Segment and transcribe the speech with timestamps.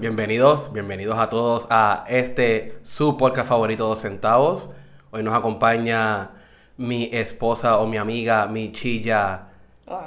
[0.00, 4.70] Bienvenidos, bienvenidos a todos a este su podcast favorito Dos Centavos.
[5.10, 6.30] Hoy nos acompaña
[6.76, 9.48] mi esposa o mi amiga, mi chilla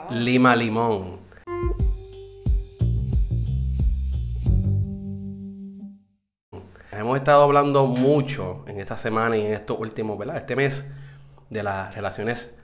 [0.09, 1.19] Lima Limón.
[6.93, 10.37] Hemos estado hablando mucho en esta semana y en estos últimos, ¿verdad?
[10.37, 10.89] Este mes
[11.49, 12.55] de las relaciones,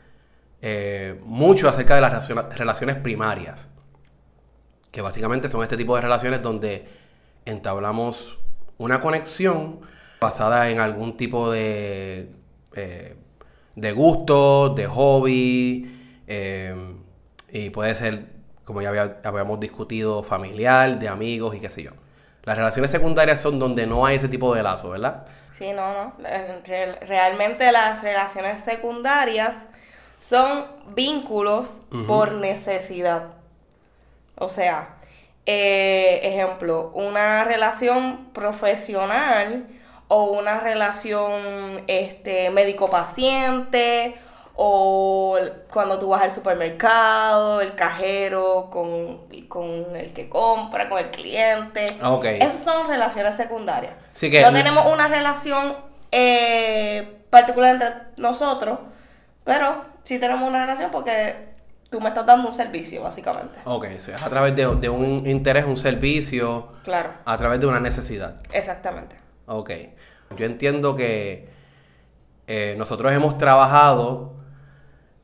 [0.62, 3.68] eh, mucho acerca de las relaciones primarias,
[4.91, 7.05] que básicamente son este tipo de relaciones donde
[7.50, 8.38] entablamos
[8.78, 9.79] una conexión
[10.19, 12.32] basada en algún tipo de,
[12.75, 13.15] eh,
[13.75, 16.96] de gusto, de hobby, eh,
[17.52, 18.25] y puede ser,
[18.65, 21.91] como ya había- habíamos discutido, familiar, de amigos y qué sé yo.
[22.43, 25.25] Las relaciones secundarias son donde no hay ese tipo de lazo, ¿verdad?
[25.52, 26.14] Sí, no, no.
[26.66, 29.66] Re- Realmente las relaciones secundarias
[30.19, 33.33] son vínculos por necesidad.
[34.36, 34.97] O sea,
[35.50, 39.66] eh, ejemplo, una relación profesional
[40.09, 44.17] o una relación este, médico-paciente
[44.55, 45.38] o
[45.72, 51.85] cuando tú vas al supermercado, el cajero con, con el que compra, con el cliente.
[52.02, 52.25] Ah, ok.
[52.25, 53.94] Esas son relaciones secundarias.
[54.13, 55.75] Sí que- no tenemos una relación
[56.11, 58.79] eh, particular entre nosotros,
[59.44, 61.55] pero sí tenemos una relación porque
[61.89, 63.59] tú me estás dando un servicio, básicamente.
[63.66, 67.67] Ok, eso es a través de, de un interés, un servicio, Claro, a través de
[67.67, 68.41] una necesidad.
[68.52, 69.16] exactamente.
[69.45, 69.71] Ok.
[70.38, 71.49] Yo entiendo que
[72.47, 74.33] eh, nosotros hemos trabajado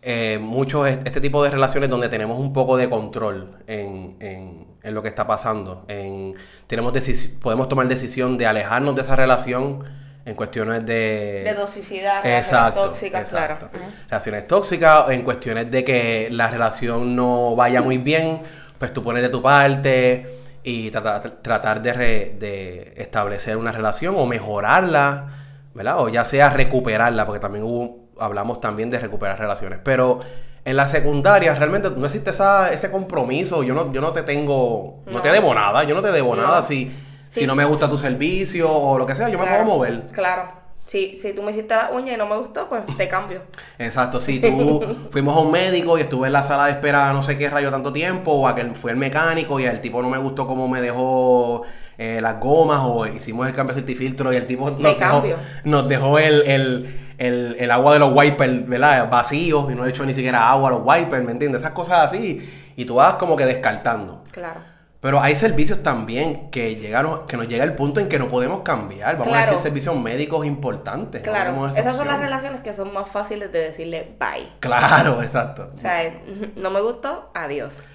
[0.01, 4.67] eh, mucho est- este tipo de relaciones donde tenemos un poco de control en, en-
[4.81, 5.85] en lo que está pasando.
[5.87, 6.35] En,
[6.67, 6.93] tenemos
[7.41, 9.83] podemos tomar decisión de alejarnos de esa relación
[10.25, 11.41] en cuestiones de...
[11.45, 13.69] De toxicidad, relaciones Exacto, tóxicas, exacto.
[13.71, 13.85] claro.
[14.09, 18.39] Relaciones tóxicas, en cuestiones de que la relación no vaya muy bien,
[18.77, 24.15] pues tú pones de tu parte y tratar, tratar de, re- de establecer una relación
[24.17, 25.27] o mejorarla,
[25.73, 25.99] ¿verdad?
[25.99, 29.79] O ya sea recuperarla, porque también hubo, hablamos también de recuperar relaciones.
[29.83, 30.21] Pero
[30.63, 33.63] en la secundaria realmente no existe esa, ese compromiso.
[33.63, 35.21] Yo no, yo no te tengo, no, No.
[35.21, 36.43] te debo nada, yo no te debo No.
[36.43, 36.89] nada si,
[37.33, 37.47] si Sí.
[37.47, 40.07] no me gusta tu servicio o lo que sea, yo me puedo mover.
[40.11, 40.61] Claro.
[40.85, 43.41] Si, si tú me hiciste la uña y no me gustó, pues te cambio.
[43.79, 47.23] Exacto, si tú fuimos a un médico y estuve en la sala de espera no
[47.23, 50.09] sé qué rayo tanto tiempo, o a que fue el mecánico y el tipo no
[50.09, 51.63] me gustó cómo me dejó
[51.97, 55.23] eh, las gomas, o hicimos el cambio de filtro y el tipo nos dejó,
[55.63, 59.09] nos dejó el, el, el, el agua de los wipers, ¿verdad?
[59.09, 61.61] Vacíos y no he hecho ni siquiera agua a los wipers, ¿me entiendes?
[61.61, 62.47] Esas cosas así.
[62.75, 64.23] Y tú vas como que descartando.
[64.31, 64.59] Claro.
[65.03, 68.61] Pero hay servicios también que llegan, que nos llega el punto en que no podemos
[68.61, 69.17] cambiar.
[69.17, 71.21] Vamos a decir servicios médicos importantes.
[71.21, 71.67] Claro.
[71.67, 74.47] Esas son las relaciones que son más fáciles de decirle bye.
[74.61, 75.69] Claro, exacto.
[75.75, 76.09] O sea,
[76.55, 77.89] no me gustó, adiós.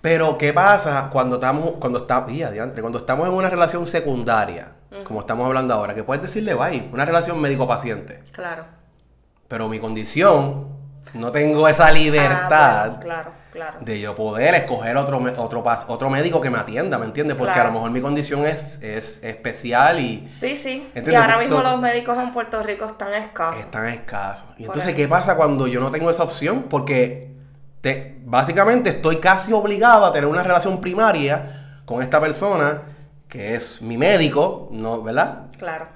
[0.00, 2.32] Pero, ¿qué pasa cuando estamos, cuando estamos,
[2.80, 4.72] cuando estamos en una relación secundaria,
[5.04, 8.64] como estamos hablando ahora, que puedes decirle bye, una relación médico-paciente, Claro.
[9.46, 10.66] pero mi condición,
[11.14, 13.78] no tengo esa Ah, libertad bueno, claro, claro.
[13.80, 17.36] de yo poder escoger otro, otro, otro médico que me atienda, ¿me entiendes?
[17.36, 17.68] Porque Claro.
[17.68, 20.88] a lo mejor mi condición es, es especial y Sí, sí.
[20.94, 23.60] Y ahora Entonces, mismo los médicos en Puerto Rico están escasos.
[23.60, 24.44] es tan escaso.
[24.56, 24.96] Y Por entonces, eso.
[24.96, 26.64] ¿qué pasa cuando yo no tengo esa opción?
[26.70, 27.34] Porque
[27.80, 32.82] te, básicamente estoy casi obligado a tener una relación primaria con esta persona
[33.28, 35.02] que es mi médico, ¿no?
[35.02, 35.46] ¿verdad?
[35.58, 35.88] Claro.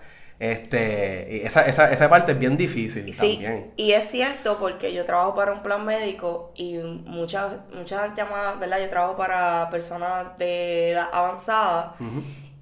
[0.42, 3.72] Este, y esa, esa, esa parte es bien difícil Sí, también.
[3.76, 8.80] y es cierto porque yo trabajo para un plan médico y muchas, muchas llamadas, ¿verdad?
[8.80, 11.94] Yo trabajo para personas de edad avanzada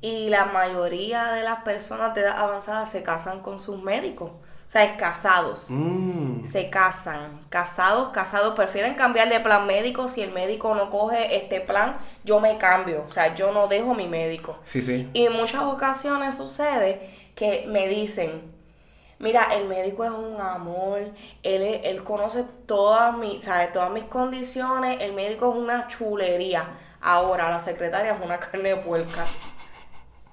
[0.03, 4.31] y la mayoría de las personas de edad avanzada se casan con sus médicos.
[4.31, 5.67] O sea, es casados.
[5.69, 10.07] Mm, Se casan, casados, casados, prefieren cambiar de plan médico.
[10.07, 13.05] Si el médico no coge este plan, yo me cambio.
[13.09, 14.57] O sea, yo no dejo mi médico.
[14.63, 15.09] sí, sí.
[15.13, 17.01] Y en muchas ocasiones sucede
[17.41, 18.43] que me dicen,
[19.19, 21.01] mira, el médico es un amor,
[21.43, 23.73] él, él conoce todas mis, ¿sabes?
[23.73, 26.69] todas mis condiciones, el médico es una chulería.
[27.01, 29.27] Ahora la secretaria es una carne de puerca.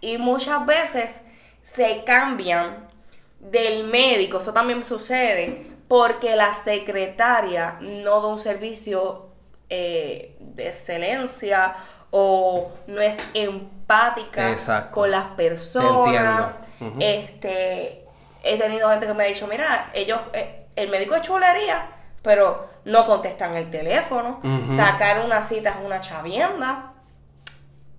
[0.01, 1.23] Y muchas veces
[1.63, 2.89] se cambian
[3.39, 9.27] del médico, eso también sucede, porque la secretaria no da un servicio
[9.69, 11.75] eh, de excelencia
[12.11, 14.91] o no es empática Exacto.
[14.93, 16.61] con las personas.
[16.99, 18.05] Este,
[18.43, 21.89] he tenido gente que me ha dicho, mira, ellos, eh, el médico es chulería,
[22.21, 24.41] pero no contestan el teléfono,
[24.75, 26.93] sacar una cita es una chavienda.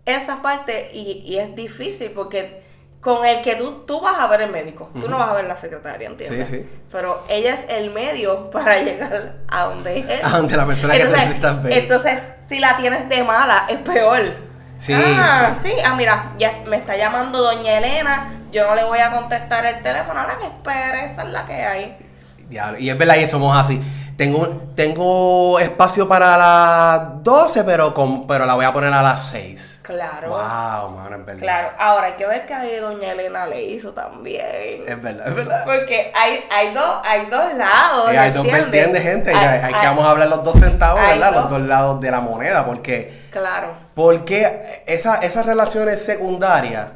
[0.05, 2.63] Esa parte, y, y es difícil porque
[3.00, 5.45] con el que tú, tú vas a ver el médico, tú no vas a ver
[5.45, 6.49] la secretaria, ¿entiendes?
[6.49, 6.69] Sí, sí.
[6.91, 10.21] Pero ella es el medio para llegar a donde es él.
[10.25, 11.73] A donde la persona que entonces, necesitas ver.
[11.73, 14.49] entonces, si la tienes de mala, es peor.
[14.79, 15.73] Sí, ah, sí.
[15.85, 18.33] Ah, mira, ya me está llamando doña Elena.
[18.53, 20.21] Yo no le voy a contestar el teléfono.
[20.21, 21.97] Ahora que espere, esa es la que hay.
[22.49, 23.83] Diablo, Y es verdad, y somos así.
[24.19, 29.29] Tengo, tengo espacio para las 12, pero, con, pero la voy a poner a las
[29.29, 29.79] 6.
[29.82, 30.31] Claro.
[30.31, 31.41] Wow, mano, es verdad.
[31.41, 34.82] Claro, ahora hay que ver que ahí doña Elena le hizo también.
[34.88, 35.62] Es verdad, es verdad.
[35.65, 38.12] Porque hay, hay, dos, hay dos lados.
[38.12, 38.70] Y hay dos ¿entiendes?
[38.73, 39.32] vertientes, gente.
[39.32, 41.32] Hay- que vamos a hablar los dos centavos, ¿verdad?
[41.32, 41.43] dos.
[41.43, 42.67] Los dos lados de la moneda.
[42.67, 43.69] Porque, Claro.
[43.94, 46.88] porque esa- esas relaciones secundarias,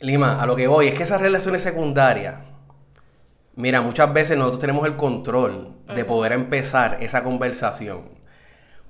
[0.00, 2.36] Lima, a lo que voy, es que esas relaciones secundarias,
[3.56, 8.02] mira, muchas veces nosotros tenemos el control de poder empezar esa conversación.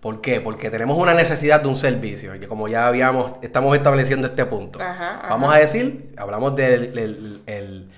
[0.00, 0.41] ¿Por qué?
[0.41, 4.81] Porque tenemos una necesidad de un servicio, que como ya habíamos, estamos estableciendo este punto.
[4.81, 5.29] Ajá, ajá.
[5.29, 7.88] Vamos a decir, hablamos del el, el-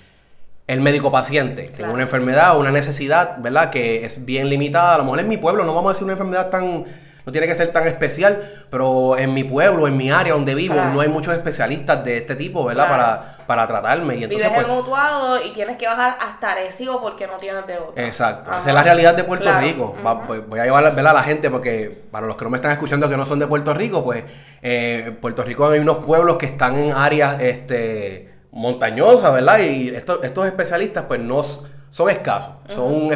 [0.66, 1.93] el médico paciente, tiene Claro.
[1.93, 3.69] una enfermedad, una necesidad, ¿verdad?
[3.70, 4.94] Que es bien limitada.
[4.94, 6.87] A lo mejor en mi pueblo, no vamos a decir una enfermedad tan,
[7.26, 10.74] no tiene que ser tan especial, pero en mi pueblo, en mi área donde vivo,
[10.74, 10.92] Claro.
[10.92, 12.86] no hay muchos especialistas de este tipo, ¿verdad?
[12.86, 13.02] Claro.
[13.02, 14.16] Para, para tratarme.
[14.16, 17.66] Y entonces, Vives pues, en Utuado y tienes que bajar hasta Arecibo porque no tienes
[17.66, 17.94] de otro.
[18.04, 18.60] Exacto, Ajá.
[18.60, 19.96] esa es la realidad de Puerto Claro, Rico.
[20.04, 20.44] Va- ujú.
[20.48, 21.08] voy- a llevar ¿verdad?
[21.12, 23.46] a la gente porque para los que no me están escuchando que no son de
[23.46, 24.24] Puerto Rico, pues
[24.62, 29.58] eh, en Puerto Rico hay unos pueblos que están en áreas este, montañosas, ¿verdad?
[29.60, 31.42] Y estos, estos especialistas pues no
[31.90, 33.08] son escasos, son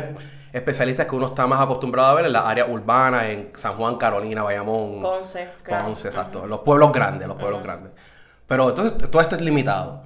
[0.58, 3.96] especialistas que uno está más acostumbrado a ver en las áreas urbanas, en San Juan,
[3.96, 5.86] Carolina, Bayamón, Ponce, claro.
[5.86, 6.46] Ponce, exacto.
[6.46, 7.92] Los pueblos grandes, los pueblos grandes.
[8.46, 10.02] Pero entonces todo esto es limitado.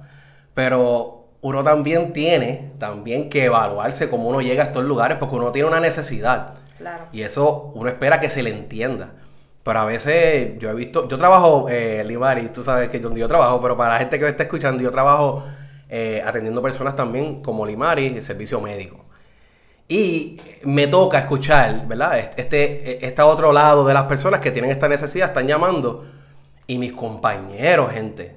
[0.53, 5.51] Pero uno también tiene también que evaluarse cómo uno llega a estos lugares porque uno
[5.51, 6.55] tiene una necesidad.
[6.77, 7.05] Claro.
[7.11, 9.11] Y eso uno espera que se le entienda.
[9.63, 13.27] Pero a veces yo he visto, yo trabajo, eh, Limari, tú sabes que donde yo
[13.27, 15.43] trabajo, pero para la gente que me está escuchando, yo trabajo
[15.89, 19.05] eh, atendiendo personas también como Limari, el servicio médico.
[19.93, 22.17] Y me toca escuchar, ¿verdad?
[22.35, 26.03] Este, este otro lado de las personas que tienen esta necesidad están llamando.
[26.65, 28.35] Y mis compañeros, gente,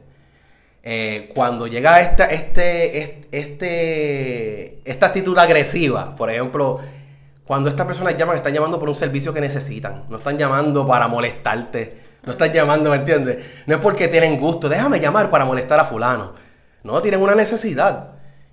[0.82, 6.81] eh, cuando llega esta, este, este, esta actitud agresiva, por ejemplo,
[7.47, 10.05] cuando estas personas llaman, están llamando por un servicio que necesitan.
[10.11, 12.02] No están llamando para molestarte.
[12.25, 13.38] No están llamando, ¿me entiendes?
[13.64, 14.69] No es porque tienen gusto.
[14.69, 16.35] Déjame llamar para molestar a fulano.
[16.82, 18.11] No, tienen una necesidad.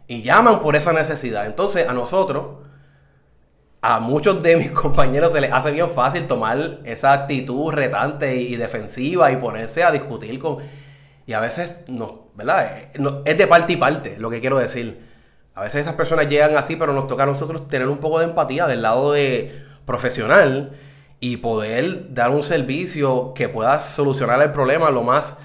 [0.08, 1.48] Y llaman por esa necesidad.
[1.48, 2.62] Entonces, a nosotros,
[3.84, 8.56] a muchos de mis compañeros se les hace bien fácil tomar esa actitud retante y,
[8.56, 10.58] defensiva y ponerse a discutir con...
[11.26, 12.78] Y a veces, no, ¿verdad?
[12.78, 15.00] Eh, no- es de parte y parte, lo que quiero decir.
[15.56, 18.26] A veces esas personas llegan así, pero nos toca a nosotros tener un poco de
[18.26, 20.72] empatía del lado de profesional
[21.20, 25.38] y poder dar un servicio que pueda solucionar el problema lo más,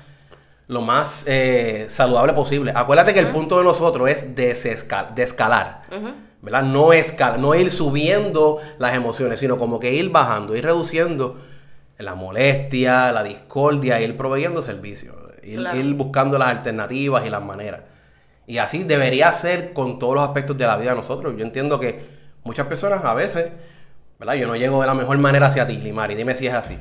[0.66, 2.72] lo más eh, saludable posible.
[2.74, 5.82] Acuérdate que el punto de nosotros es desescal- descalar.
[5.96, 6.08] Ujú.
[6.42, 6.62] ¿Verdad?
[6.62, 11.38] No escalar, no ir subiendo las emociones, sino como que ir bajando, ir reduciendo
[11.98, 15.76] la molestia, la discordia, ir proveyendo servicios, ir, Claro.
[15.78, 17.80] ir buscando las alternativas y las maneras.
[18.46, 21.34] Y así debería ser con todos los aspectos de la vida de nosotros.
[21.36, 22.06] Yo entiendo que
[22.44, 23.50] muchas personas a veces,
[24.18, 24.34] ¿verdad?
[24.34, 26.78] Yo no llego de la mejor manera hacia ti, Limari, dime si es así.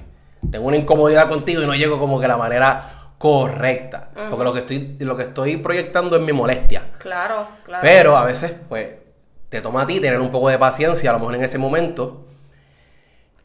[0.51, 4.11] Tengo una incomodidad contigo y no llego como que de la manera correcta.
[4.29, 6.83] Porque lo que, estoy, lo que estoy proyectando es mi molestia.
[6.99, 7.81] Claro, claro.
[7.81, 8.91] Pero a veces, pues,
[9.49, 12.23] te toma a ti tener un poco de paciencia, a lo mejor en ese momento.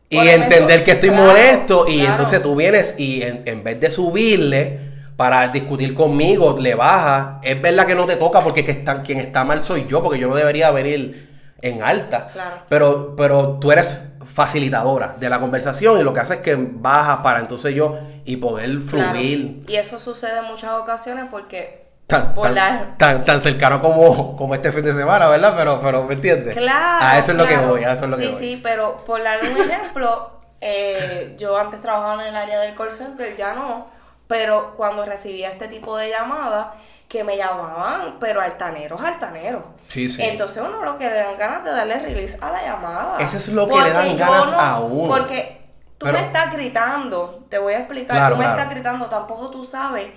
[0.08, 1.86] Y entender eso- que estoy claro, molesto.
[1.88, 2.10] Y claro.
[2.10, 4.80] entonces tú vienes y en, en vez de subirle
[5.16, 7.36] para discutir conmigo, le bajas.
[7.42, 10.18] Es verdad que no te toca porque que está- quien está mal soy yo, porque
[10.18, 11.30] yo no debería venir
[11.62, 12.28] en alta.
[12.32, 12.56] Claro.
[12.68, 17.18] Pero, pero tú eres facilitadora de la conversación y lo que haces es que bajas
[17.22, 19.12] para entonces yo y poder Claro.
[19.12, 19.62] fluir.
[19.68, 24.70] Y eso sucede en muchas ocasiones porque Tan, tan, tan, tan cercano como, como este
[24.70, 25.54] fin de semana, ¿verdad?
[25.56, 26.54] Pero, pero ¿me entiendes?
[26.54, 27.06] Claro.
[27.06, 28.38] A eso es lo que voy, a eso es lo sí, que voy.
[28.38, 32.90] Sí, pero por dar un ejemplo, eh, yo antes trabajaba en el área del call
[32.90, 33.86] center, ya no,
[34.26, 36.66] pero cuando recibía este tipo de llamadas,
[37.08, 39.62] que me llamaban, pero altaneros, altaneros.
[39.88, 40.22] Sí, sí.
[40.22, 43.18] Entonces uno lo que le dan ganas de darle release a la llamada.
[43.20, 45.14] Eso es lo que Porque le dan ganas a uno.
[45.14, 45.62] Porque
[45.98, 48.58] tú Pero- me estás gritando, te voy a explicar, Claro, tú me claro.
[48.60, 50.10] estás gritando, tampoco tú sabes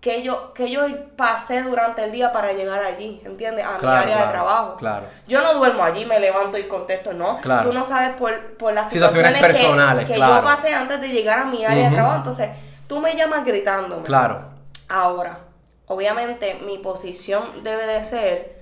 [0.00, 0.80] que yo, que yo
[1.16, 3.66] pasé durante el día para llegar allí, ¿entiendes?
[3.66, 4.76] A mi área claro, de trabajo.
[4.76, 5.06] claro.
[5.28, 7.36] Yo no duermo allí, me levanto y contesto, no.
[7.38, 7.68] Claro.
[7.70, 10.36] Tú no sabes por, por las Situaciones situaciones, que- personales, que, claro.
[10.36, 12.16] yo pasé antes de llegar a mi área de trabajo.
[12.16, 12.48] Entonces,
[12.86, 14.02] tú me llamas gritándome.
[14.04, 14.40] Claro.
[14.88, 15.38] Ahora,
[15.86, 18.60] obviamente mi posición debe de ser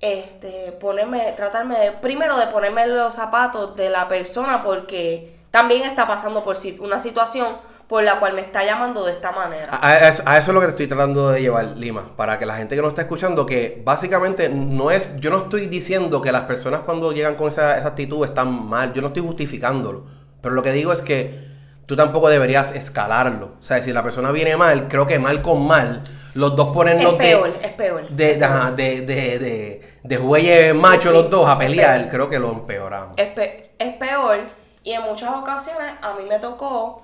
[0.00, 6.08] este ponerme, tratarme de, primero de ponerme los zapatos de la persona porque también está
[6.08, 7.56] pasando por si- una situación
[7.92, 9.68] por la cual me está llamando de esta manera.
[9.70, 12.46] A, a eso, a eso es lo que estoy tratando de llevar, Lima, para que
[12.46, 16.32] la gente que nos está escuchando, que básicamente no es, yo no estoy diciendo que
[16.32, 20.06] las personas cuando llegan con esa, esa actitud están mal, yo no estoy justificándolo,
[20.40, 21.44] pero lo que digo es que
[21.84, 23.56] tú tampoco deberías escalarlo.
[23.60, 27.12] O sea, si la persona viene mal, creo que mal con mal, los dos Es
[27.18, 28.08] peor, es peor.
[28.08, 31.98] de, de, ajá, de, de, de, de jueyes machos sí, los dos a es pelear,
[31.98, 32.10] peor.
[32.10, 33.18] creo que lo empeoramos.
[33.18, 34.38] es, pe- es peor
[34.82, 37.02] y en muchas ocasiones a mí me tocó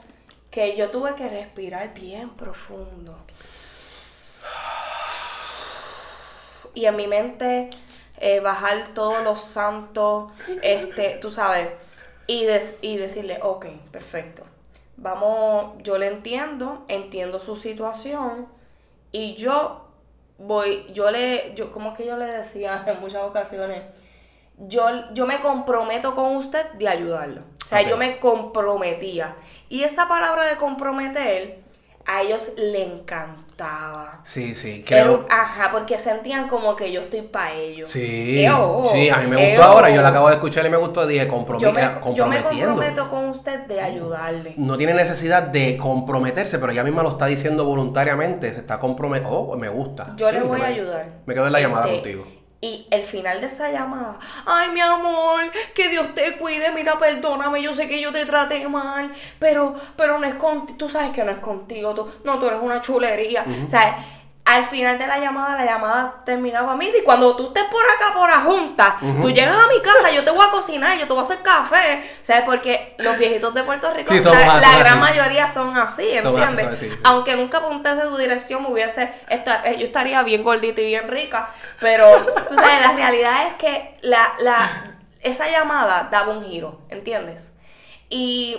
[0.51, 3.19] que yo tuve que respirar bien profundo.
[6.75, 7.71] Y en mi mente
[8.19, 11.69] eh, bajar todos los santos, este, tú sabes,
[12.27, 14.43] y, des- y decirle, ok, perfecto.
[14.97, 18.49] Vamos, yo le entiendo, entiendo su situación
[19.13, 19.85] y yo
[20.39, 23.83] voy, yo le, yo, como que yo le decía en muchas ocasiones,
[24.59, 27.43] yo, yo me comprometo con usted de ayudarlo.
[27.69, 29.37] O sea, yo me comprometía.
[29.69, 31.61] Y esa palabra de comprometer,
[32.07, 34.21] a ellos le encantaba.
[34.25, 35.19] Sí, sí, creo.
[35.19, 37.91] un- ajá, porque sentían como que yo estoy para ellos.
[37.91, 39.63] Sí, Eo, sí, a mí me gustó eo.
[39.63, 41.85] ahora, yo la acabo de escuchar y me gustó, dije compromi- Yo me, eh,
[42.15, 42.69] yo me comprometiendo.
[42.77, 44.55] comprometo con usted de ayudarle.
[44.57, 49.37] No tiene necesidad de comprometerse, pero ella misma lo está diciendo voluntariamente, se está comprometiendo.
[49.39, 50.15] Oh, me gusta.
[50.17, 51.07] Yo le Sí, voy me- a ayudar.
[51.27, 52.38] Me quedo en la llamada Este, contigo.
[52.61, 55.43] Y el final de esa llamada, ay mi amor,
[55.77, 60.19] que Dios te cuide, mira, perdóname, yo sé que yo te traté mal, pero, pero
[60.19, 63.45] no es contigo, tú sabes que no es contigo, tú, no, tú eres una chulería.
[63.69, 64.18] Sea,
[64.51, 68.15] al final de la llamada, la llamada terminaba, mira, y cuando tú estés por acá,
[68.19, 71.13] por la junta, tú llegas a mi casa, yo te voy a cocinar, yo te
[71.13, 72.45] voy a hacer café, ¿sabes?
[72.47, 75.01] Porque los viejitos de Puerto Rico, Sí, la, más- la son gran así.
[75.19, 76.79] mayoría son así, ¿entiendes?
[76.81, 76.91] sí.
[77.05, 81.09] Aunque nunca apuntase tu dirección, me hubiese, esta- eh, yo estaría bien gordita y bien
[81.09, 81.51] rica,
[81.81, 82.07] pero
[82.49, 87.53] tú sabes, la realidad es que la, la, esa llamada daba un giro, ¿entiendes?
[88.09, 88.57] Y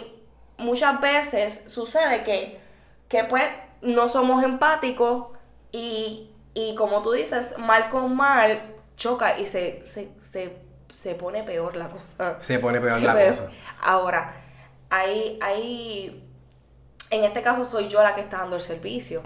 [0.58, 2.62] muchas veces sucede que,
[3.08, 3.44] que pues
[3.82, 5.28] no somos empáticos
[5.72, 8.62] y, y como tú dices, mal con mal
[8.96, 10.58] choca y se, se, se,
[10.94, 12.38] se pone peor la cosa.
[12.40, 13.50] Se pone peor la cosa.
[13.82, 14.34] Ahora,
[14.90, 16.24] hay, hay,
[17.10, 19.22] en este caso soy yo la que está dando el servicio,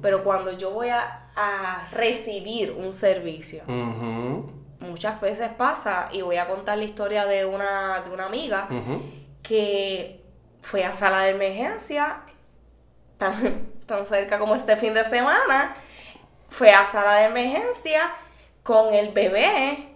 [0.00, 3.62] pero cuando yo voy a, a recibir un servicio,
[4.80, 8.68] muchas veces pasa, y voy a contar la historia de una, de una amiga
[9.42, 10.24] que
[10.60, 12.22] fue a sala de emergencia,
[13.18, 15.76] tan, tan cerca como este fin de semana,
[16.48, 18.12] fue a sala de emergencia
[18.62, 19.88] con el bebé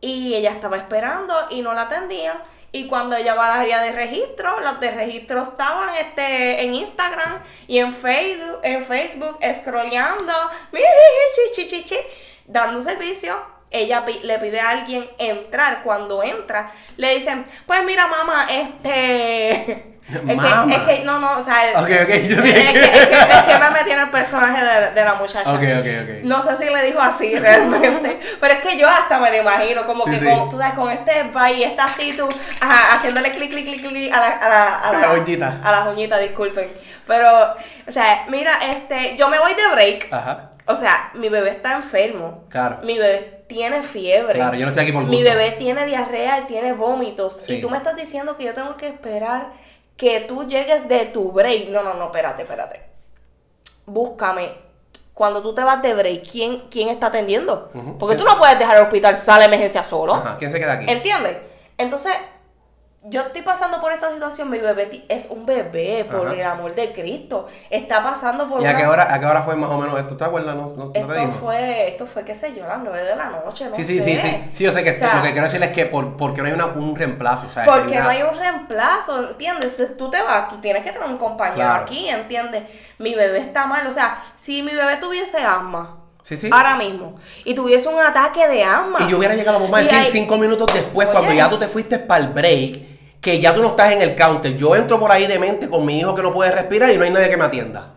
[0.00, 2.38] y ella estaba esperando y no la atendían.
[2.72, 7.42] Y cuando ella va al área de registro, las de registro estaban este, en Instagram
[7.66, 10.32] y en Facebook, en Facebook scrolleando,
[12.46, 13.60] dando servicio.
[13.72, 15.82] Ella le pide a alguien entrar.
[15.82, 19.98] Cuando entra, le dicen, pues mira, mamá, este...
[20.30, 22.90] Es que, es que, no, no, o sea, Ok, ok, yo es, dije que, es,
[22.90, 25.50] que, es que me metí en el personaje de, de la muchacha.
[25.52, 26.24] Ok, ok, ok.
[26.24, 29.86] No sé si le dijo así realmente, pero es que yo hasta me lo imagino,
[29.86, 30.24] como Sí, que sí.
[30.24, 32.28] con, tú sabes, con este va y esta actitud,
[32.60, 35.60] ajá, haciéndole clic, clic, clic, clic a la, a la, a A la uñita.
[35.62, 36.68] A las uñitas, disculpen.
[37.06, 37.54] Pero,
[37.88, 40.08] o sea, mira, este, yo me voy de break.
[40.12, 40.50] Ajá.
[40.66, 42.44] O sea, mi bebé está enfermo.
[42.48, 42.78] Claro.
[42.84, 44.34] Mi bebé tiene fiebre.
[44.34, 47.40] Claro, yo no estoy aquí por Mi bebé tiene diarrea y tiene vómitos.
[47.44, 47.54] Sí.
[47.54, 49.48] Y tú me estás diciendo que yo tengo que esperar
[50.00, 51.68] que tú llegues de tu break.
[51.68, 52.80] No, no, no, espérate, espérate.
[53.84, 54.50] Búscame.
[55.12, 57.70] Cuando tú te vas de break, ¿quién, quién está atendiendo?
[57.98, 60.14] Porque tú no puedes dejar el hospital sala de emergencia solo.
[60.14, 60.36] Ajá.
[60.38, 60.86] ¿Quién se queda aquí?
[60.90, 61.36] ¿Entiendes?
[61.76, 62.14] Entonces,
[63.04, 66.34] yo estoy pasando por esta situación, mi bebé es un bebé, por Ajá.
[66.36, 67.46] el amor de Cristo.
[67.70, 69.98] Está pasando por ¿Y a una- qué, hora, a qué hora fue más o menos
[69.98, 70.18] esto?
[70.18, 70.54] ¿Te acuerdas?
[70.54, 71.32] ¿No, no, no te Esto digo?
[71.40, 73.98] fue, esto fue, qué sé yo, a las 9 de la noche, no Sí, sí,
[74.00, 74.04] sé.
[74.04, 74.44] sí, sí.
[74.52, 76.48] Sí, yo sé que O sea, lo que quiero decir es que por, porque no
[76.48, 77.46] hay una, un reemplazo.
[77.46, 79.96] O sea, que Porque una- no hay un reemplazo, ¿entiendes?
[79.96, 81.82] Tú te vas, tú tienes que tener un compañero Claro.
[81.82, 82.64] aquí, ¿entiendes?
[82.98, 86.50] Mi bebé está mal, o sea, si mi bebé tuviese asma, Sí, sí.
[86.52, 88.98] ahora mismo, y tuviese un ataque de asma.
[89.00, 91.16] Y yo hubiera llegado a mamá a decir ahí- cinco minutos después, Oye.
[91.16, 92.89] cuando ya tú te fuiste para el break,
[93.20, 94.56] que ya tú no estás en el counter.
[94.56, 97.04] Yo entro por ahí de mente con mi hijo que no puede respirar y no
[97.04, 97.92] hay nadie que me atienda.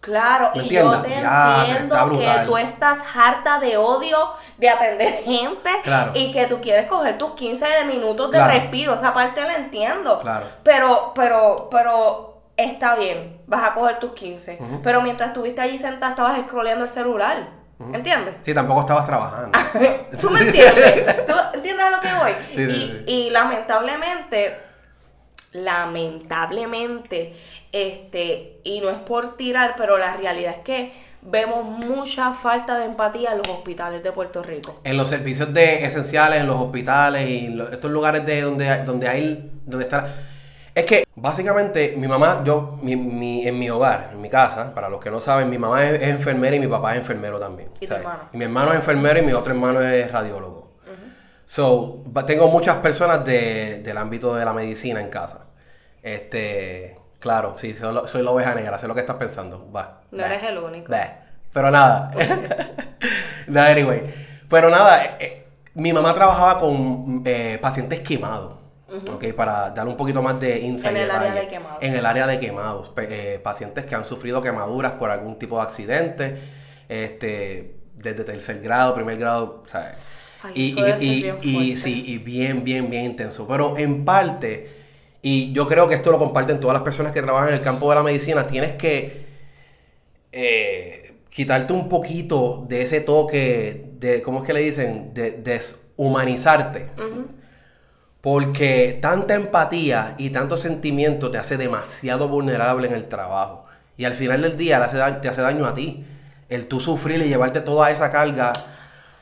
[0.00, 4.16] Claro, ¿Me y yo te Ya, entiendo que tú estás harta de odio
[4.56, 6.12] de atender gente Claro.
[6.14, 8.52] y que tú quieres coger tus 15 de minutos de Claro.
[8.54, 10.20] respiro, esa parte la entiendo.
[10.20, 10.46] Claro.
[10.62, 14.58] Pero, pero, pero está bien, vas a coger tus 15.
[14.84, 17.48] Pero mientras estuviste allí sentada estabas scrolleando el celular.
[17.92, 18.36] ¿Entiendes?
[18.44, 19.56] Sí, tampoco estabas trabajando.
[20.20, 21.26] ¿Tú me entiendes?
[21.26, 22.32] ¿Tú entiendes a lo que voy?
[22.54, 23.04] Sí, sí, y, sí.
[23.06, 24.60] y lamentablemente,
[25.52, 27.32] lamentablemente,
[27.72, 32.84] este, y no es por tirar, pero la realidad es que vemos mucha falta de
[32.86, 34.80] empatía en los hospitales de Puerto Rico.
[34.84, 39.08] En los servicios de esenciales, en los hospitales y estos lugares de donde hay, donde
[39.08, 40.06] hay, donde está.
[40.74, 44.88] Es que básicamente mi mamá, yo, mi, mi- en mi hogar, en mi casa, para
[44.88, 47.68] los que no saben, mi mamá es, es enfermera y mi papá es enfermero también.
[47.80, 48.20] ¿Y tu hermano?
[48.32, 50.67] Y mi hermano es enfermero y mi otro hermano es radiólogo.
[51.48, 55.46] So, tengo muchas personas de- del ámbito de la medicina en casa.
[56.02, 59.72] Este, Claro, sí, soy, lo- soy la oveja negra, sé lo que estás pensando.
[59.72, 60.02] Va.
[60.12, 60.92] No eres el único.
[60.92, 61.08] Bah.
[61.52, 62.12] Pero nada.
[63.48, 64.02] nada, anyway.
[64.48, 68.54] Pero nada, eh, eh, mi mamá trabajaba con eh, pacientes quemados.
[69.12, 70.96] ok, para dar un poquito más de insight.
[70.96, 71.78] En el área de quemados.
[71.82, 72.92] En el área de quemados.
[72.98, 76.38] Eh, pacientes que han sufrido quemaduras por algún tipo de accidente.
[76.88, 79.62] Este, desde tercer grado, primer grado.
[79.66, 79.96] sea,
[80.42, 83.46] Ay, y, eso y- bien y- sí, y bien, bien, bien intenso.
[83.48, 84.68] Pero en parte,
[85.22, 87.88] y yo creo que esto lo comparten todas las personas que trabajan en el campo
[87.90, 89.26] de la medicina, tienes que
[90.32, 95.12] eh, quitarte un poquito de ese toque de, ¿cómo es que le dicen?
[95.14, 96.88] De deshumanizarte.
[98.20, 103.64] Porque tanta empatía y tanto sentimiento te hace demasiado vulnerable en el trabajo.
[103.96, 104.78] Y al final del día
[105.20, 106.04] te hace daño a ti.
[106.48, 108.52] El tú sufrir y llevarte toda esa carga.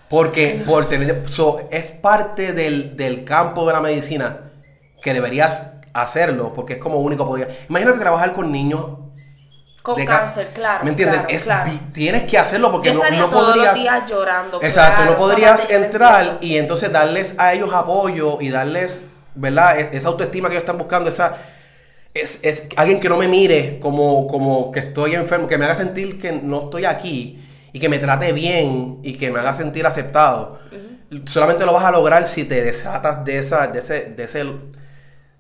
[0.09, 4.41] Porque por tener, so, es parte del, del campo de la medicina
[5.03, 7.49] que deberías hacerlo porque es como único podía.
[7.69, 8.87] Imagínate trabajar con niños
[9.83, 10.85] Con cáncer, claro.
[10.85, 11.19] ¿Me entiendes?
[11.21, 11.71] claro, Es claro.
[11.71, 13.67] vi- tienes que hacerlo porque Yo no, no todos podrías.
[13.73, 14.63] los días llorando.
[14.63, 19.03] Exacto, claro, no podrías entrar y entonces darles a ellos apoyo y darles,
[19.35, 19.79] ¿verdad?
[19.79, 21.37] Es- Esa autoestima que ellos están buscando, esa
[22.15, 25.77] es, es alguien que no me mire como, como que estoy enfermo, que me haga
[25.77, 27.43] sentir que no estoy aquí
[27.77, 30.59] y que me trate bien y que me haga sentir aceptado.
[31.27, 34.45] Solamente lo vas a lograr si te desatas de esa, de ese, de ese,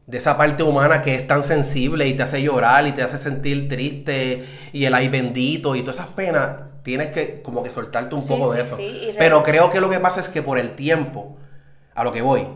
[0.07, 3.19] de esa parte humana que es tan sensible y te hace llorar y te hace
[3.19, 6.59] sentir triste y el ay bendito y todas esas penas.
[6.83, 8.76] Tienes que como que soltarte un Sí, poco de eso.
[8.76, 11.37] sí, Pero creo que lo que pasa es que por el tiempo,
[11.95, 12.47] a lo que voy,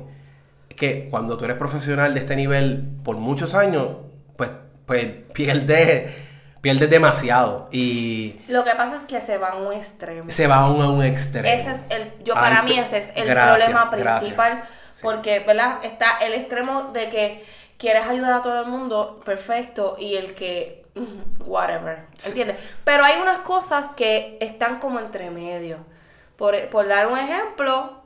[0.69, 3.89] es que cuando tú eres profesional de este nivel por muchos años,
[4.37, 4.51] pues,
[4.87, 6.13] pues pierdes,
[6.61, 10.31] pierdes demasiado y Lo que pasa es que se va a un extremo.
[10.31, 11.49] se va a un, a un extremo.
[11.49, 14.19] Ese es el, yo para mí ese es el gracias, problema gracias.
[14.19, 15.01] principal, Sí.
[15.03, 15.79] porque, ¿verdad?
[15.85, 17.45] Está el extremo de que
[17.79, 20.85] quieres ayudar a todo el mundo, perfecto, y el que,
[21.47, 22.57] whatever, ¿entiendes?
[22.85, 25.79] Pero hay unas cosas que están como entre medio.
[26.37, 27.97] Por, por dar un ejemplo,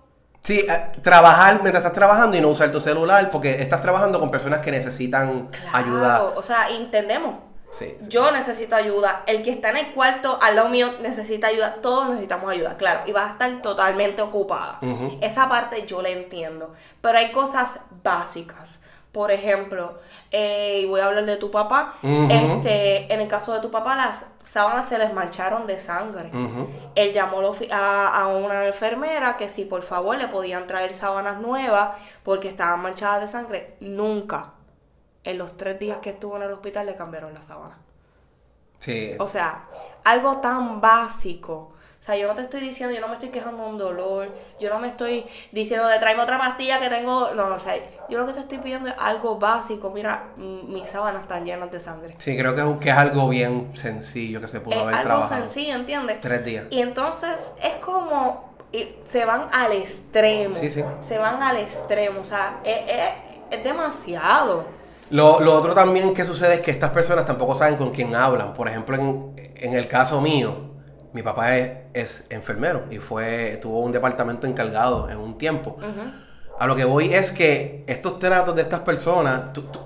[0.43, 4.31] Sí, eh, trabajar mientras estás trabajando y no usar tu celular porque estás trabajando con
[4.31, 6.23] personas que necesitan claro, ayuda.
[6.23, 7.37] o sea, entendemos.
[7.75, 8.09] Sí, sí.
[8.09, 12.09] Yo necesito ayuda, el que está en el cuarto al lado mío necesita ayuda, todos
[12.09, 14.79] necesitamos ayuda, claro, y vas a estar totalmente ocupada.
[15.21, 18.81] Esa parte yo la entiendo, pero hay cosas básicas.
[19.13, 20.01] Por ejemplo,
[20.33, 24.27] eh, voy a hablar de tu papá, este, en el caso de tu papá las
[24.43, 26.33] sábanas se les mancharon de sangre.
[26.97, 31.91] Él llamó a, a una enfermera que si por favor le podían traer sábanas nuevas
[32.25, 33.77] porque estaban manchadas de sangre.
[33.79, 34.53] Nunca,
[35.25, 37.79] en los tres días que estuvo en el hospital, le cambiaron las sábanas.
[38.81, 39.13] Sí.
[39.19, 39.65] O sea,
[40.05, 41.71] algo tan básico.
[41.99, 44.29] O sea, yo no te estoy diciendo, yo no me estoy quejando de un dolor,
[44.61, 47.31] yo no me estoy diciendo de tráeme otra pastilla que tengo.
[47.35, 47.77] No, o sea,
[48.11, 49.89] yo lo que te estoy pidiendo es algo básico.
[49.89, 52.15] Mira, mis sábanas están llenas de sangre.
[52.19, 54.95] Sí, creo que es, un- que es algo bien sencillo que se pudo Es haber
[54.97, 55.41] algo trabajado.
[55.41, 56.21] sencillo, ¿entiendes?
[56.21, 56.67] Tres días.
[56.69, 60.53] Y entonces es como y se van al extremo.
[60.53, 60.85] Sí, sí.
[61.01, 62.21] Se van al extremo.
[62.21, 64.67] O sea, es, es- es demasiado.
[65.11, 68.53] Lo, lo otro también que sucede es que estas personas tampoco saben con quién hablan.
[68.55, 70.73] Por ejemplo, en, en el caso mío,
[71.13, 75.77] mi papá es, es enfermero y fue tuvo un departamento encargado en un tiempo.
[76.59, 79.81] A lo que voy es que estos tratos de estas personas, tú- tú-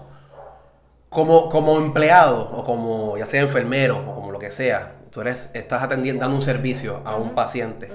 [1.08, 5.50] como, como empleado o como ya sea enfermero o como lo que sea, tú eres,
[5.54, 7.90] estás atendiendo, dando un servicio a un paciente,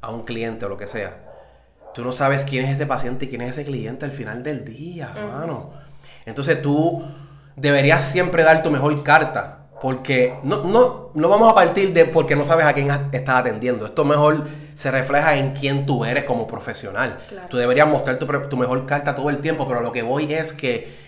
[0.00, 1.16] a un cliente o lo que sea.
[1.94, 4.64] Tú no sabes quién es ese paciente y quién es ese cliente al final del
[4.64, 5.72] día, hermano.
[6.26, 7.04] Entonces tú
[7.56, 9.60] deberías siempre dar tu mejor carta.
[9.80, 13.84] Porque no, no, no vamos a partir de porque no sabes a quién estás atendiendo.
[13.84, 17.18] Esto mejor se refleja en quién tú eres como profesional.
[17.28, 17.48] Claro.
[17.48, 20.52] Tú deberías mostrar tu, tu mejor carta todo el tiempo, pero lo que voy es
[20.52, 21.04] que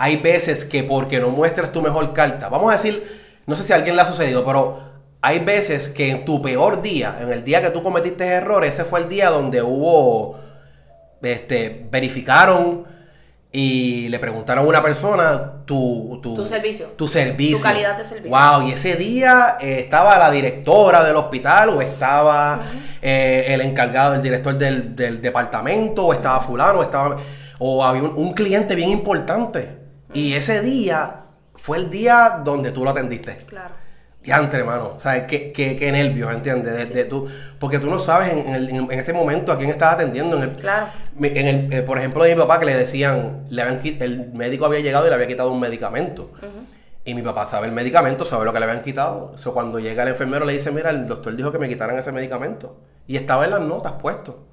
[0.00, 3.74] hay veces que porque no muestras tu mejor carta, vamos a decir, no sé si
[3.74, 4.80] a alguien le ha sucedido, pero
[5.20, 8.84] hay veces que en tu peor día, en el día que tú cometiste errores, ese
[8.86, 10.38] fue el día donde hubo,
[11.20, 12.86] este, verificaron
[13.52, 16.86] y le preguntaron a una persona tu, tu, Tu servicio.
[16.96, 17.56] Tu servicio.
[17.56, 18.30] Tu calidad de servicio.
[18.38, 22.60] Wow, y ese día eh, estaba la directora del hospital o estaba
[23.02, 27.16] eh, el encargado, el director del, del departamento o estaba fulano o estaba...
[27.58, 29.76] O había un, un cliente bien importante.
[30.14, 31.16] Y ese día
[31.56, 33.36] fue el día donde tú lo atendiste.
[33.46, 33.74] Claro.
[34.22, 34.92] Diantre, hermano.
[34.96, 36.74] O sea, qué, qué, qué nervios, ¿entiendes?
[36.88, 37.26] De- de tú,
[37.58, 40.36] porque tú no sabes en, en el- en ese momento a quién estás atendiendo.
[40.36, 40.86] En el, Claro.
[41.22, 44.66] En el, eh, por ejemplo, de mi papá que le decían, le habían, el médico
[44.66, 46.30] había llegado y le había quitado un medicamento.
[47.04, 49.32] Y mi papá sabe el medicamento, sabe lo que le habían quitado.
[49.34, 52.12] Eso cuando llega el enfermero le dice, mira, el doctor dijo que me quitaran ese
[52.12, 52.76] medicamento.
[53.06, 54.46] Y estaba en las notas puesto.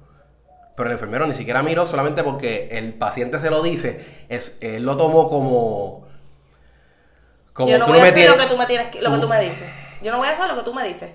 [0.74, 4.24] Pero el enfermero ni siquiera miró solamente porque el paciente se lo dice.
[4.28, 6.06] Es, él lo tomó como
[7.52, 9.10] Como yo no tú voy no a me hacer lo que tú me tienes lo
[9.12, 9.68] que tú- me dices.
[10.02, 11.10] Yo no voy a hacer lo que tú me dices.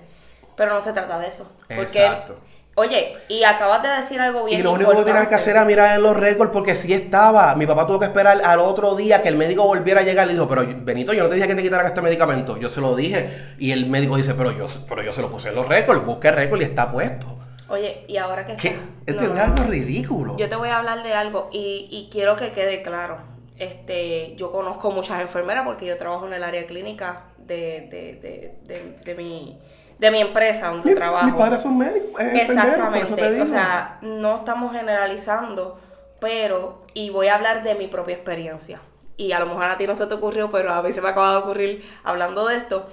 [0.56, 1.50] Pero no se trata de eso.
[1.66, 2.38] Porque, Exacto.
[2.76, 5.64] Oye, y acabas de decir algo bien Y lo único que tienes que hacer era
[5.64, 7.54] mirar en los récords porque sí estaba.
[7.54, 10.26] Mi papá tuvo que esperar al otro día que el médico volviera a llegar.
[10.26, 12.56] Le dijo, pero Benito, yo no te dije que te quitaran este medicamento.
[12.56, 13.54] Yo se lo dije.
[13.58, 16.04] Y el médico dice, pero yo, pero yo se lo puse en los récords.
[16.04, 17.38] Busqué el récord y está puesto.
[17.68, 18.68] Oye, y ahora que ¿Qué?
[18.68, 19.70] está- Esto No, es algo no.
[19.70, 20.36] ridículo.
[20.36, 23.16] Yo te voy a hablar de algo y, y quiero que quede claro.
[23.58, 28.54] Este, yo conozco muchas enfermeras porque yo trabajo en el área clínica de, de, de,
[28.64, 29.58] de, de mi,
[29.98, 31.26] de mi empresa donde Mi- trabajo.
[31.26, 33.32] Mis padres son médicos, eh, enfermeros, por eso te Exactamente.
[33.32, 33.44] digo.
[33.44, 35.78] O sea, no estamos generalizando,
[36.20, 38.80] pero, y voy a hablar de mi propia experiencia.
[39.16, 41.08] Y a lo mejor a ti no se te ocurrió, pero a mí se me
[41.08, 42.84] acaba de ocurrir hablando de esto.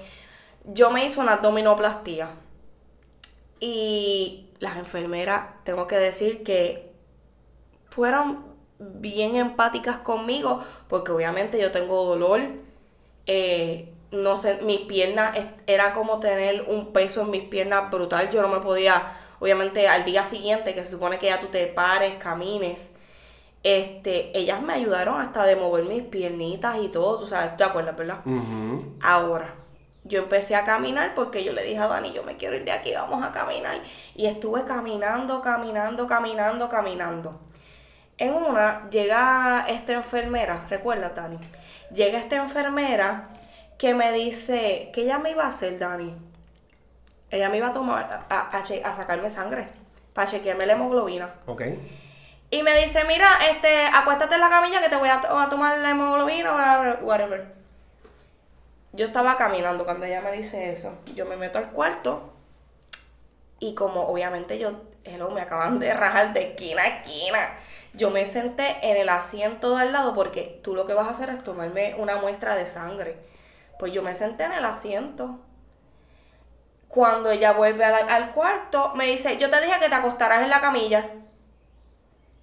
[0.66, 2.30] Yo me hice una abdominoplastía.
[3.60, 6.92] Y las enfermeras, tengo que decir que
[7.90, 8.46] fueron
[8.80, 12.42] bien empáticas conmigo, porque obviamente yo tengo dolor.
[13.28, 18.30] eh, no sé, mis piernas, era como tener un peso en mis piernas brutal.
[18.30, 19.02] Yo no me podía,
[19.39, 22.91] obviamente al día siguiente, que se supone que ya tú te pares, camines,
[23.63, 27.95] este, ellas me ayudaron hasta de mover mis piernitas y todo, tú sabes, ¿te acuerdas,
[27.95, 28.19] verdad?
[29.02, 29.54] Ahora,
[30.04, 32.71] yo empecé a caminar porque yo le dije a Dani, yo me quiero ir de
[32.71, 33.80] aquí, vamos a caminar.
[34.15, 37.39] Y estuve caminando, caminando, caminando, caminando.
[38.17, 41.38] En una llega esta enfermera, ¿recuerdas, Dani?
[41.93, 43.24] Llega esta enfermera
[43.82, 46.15] que me dice, ¿qué ella me iba a hacer, Dani?
[47.32, 49.70] Ella me iba a tomar, a, a sacarme sangre,
[50.13, 51.34] para chequearme la hemoglobina.
[51.48, 51.63] Ok.
[52.52, 55.50] Y me dice, mira, este, acuéstate en la camilla que te voy a, to- a
[55.50, 56.52] tomar la hemoglobina
[57.02, 57.56] o whatever.
[58.91, 61.00] Yo estaba caminando cuando ella me dice eso.
[61.15, 62.36] Yo me meto al cuarto
[63.58, 64.74] y como obviamente yo,
[65.06, 67.39] hello, me acaban de rajar de esquina a esquina.
[67.94, 71.12] Yo me senté en el asiento de al lado porque tú lo que vas a
[71.12, 73.31] hacer es tomarme una muestra de sangre.
[73.82, 75.39] Pues yo me senté en el asiento.
[76.88, 80.52] Cuando ella vuelve al, al cuarto, me dice, yo te dije que te acostaras en
[80.52, 81.10] la camilla.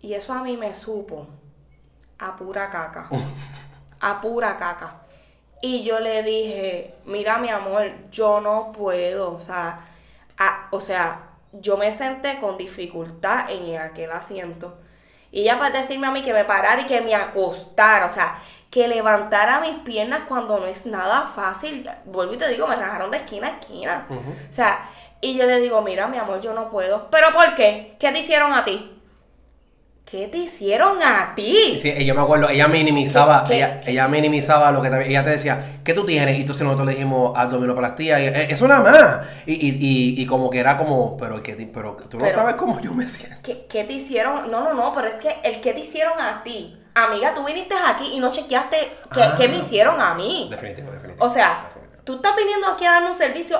[0.00, 1.28] Y eso a mí me supo
[2.18, 3.08] a pura caca.
[4.00, 4.94] A pura caca.
[5.62, 9.32] Y yo le dije, mira mi amor, yo no puedo.
[9.32, 9.80] O sea,
[10.38, 11.20] a- o sea,
[11.52, 14.76] yo me senté con dificultad en aquel asiento.
[15.30, 18.06] Y ella para decirme a mí que me parara y que me acostara.
[18.06, 21.88] O sea, que levantara mis piernas cuando no es nada fácil.
[22.04, 24.06] Vuelvo y te digo, me rajaron de esquina a esquina.
[24.10, 27.08] O sea, y yo le digo, mira mi amor, yo no puedo.
[27.10, 27.96] ¿Pero por qué?
[27.98, 28.94] ¿Qué te hicieron a ti?
[30.04, 31.80] ¿Qué te hicieron a ti?
[31.82, 33.90] Sí, yo me acuerdo, ella minimizaba, ¿Qué- qué- ella, qué?
[33.90, 36.38] ella minimizaba lo que te, ella te decía, ¿qué tú tienes?
[36.38, 39.26] Y entonces nosotros le dijimos abdominoplastía, y, "Eh, eso nada más.
[39.44, 42.38] Y, y, y, y como que era como, pero, ¿qué, ti- pero tú no Pero-
[42.38, 43.36] sabes cómo yo me siento.
[43.42, 44.50] ¿Qué, qué te hicieron?
[44.50, 46.74] No, no, no, pero es que el que te hicieron a ti.
[47.04, 48.76] Amiga, tú viniste aquí y no chequeaste
[49.12, 49.34] qué, Ah.
[49.38, 50.48] qué me hicieron a mí.
[50.50, 51.24] Definitivo, definitivo.
[51.24, 52.02] O sea, Definitivo.
[52.04, 53.58] tú estás viniendo aquí a darme un servicio,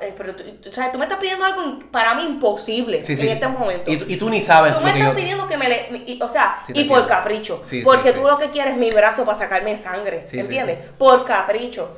[0.00, 3.22] eh, pero tú, o sea, tú me estás pidiendo algo para mí imposible Sí, sí.
[3.26, 3.90] en este momento.
[3.90, 5.14] Y, tú- y tú ni sabes Tú lo me estás yo...
[5.14, 6.02] pidiendo que me le...
[6.06, 7.06] y- o sea, Sí, y por entiendo.
[7.06, 7.62] capricho.
[7.84, 10.26] Porque tú lo que quieres es mi brazo para sacarme sangre.
[10.32, 10.78] ¿Entiendes?
[10.98, 11.96] Por capricho.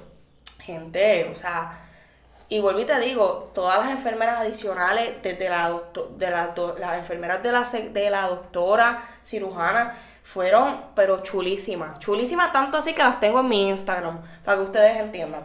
[0.60, 1.84] Gente, o sea...
[2.50, 6.76] Y vuelvo y te digo, todas las enfermeras adicionales, desde la, docto- de la do-
[6.78, 9.94] las enfermeras de la, de la doctora cirujana,
[10.32, 11.98] fueron, pero chulísimas.
[12.00, 15.44] Chulísimas tanto así que las tengo en mi Instagram, para que ustedes entiendan.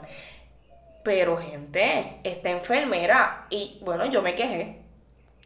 [1.04, 4.82] Pero, gente, esta enfermera, y bueno, yo me quejé.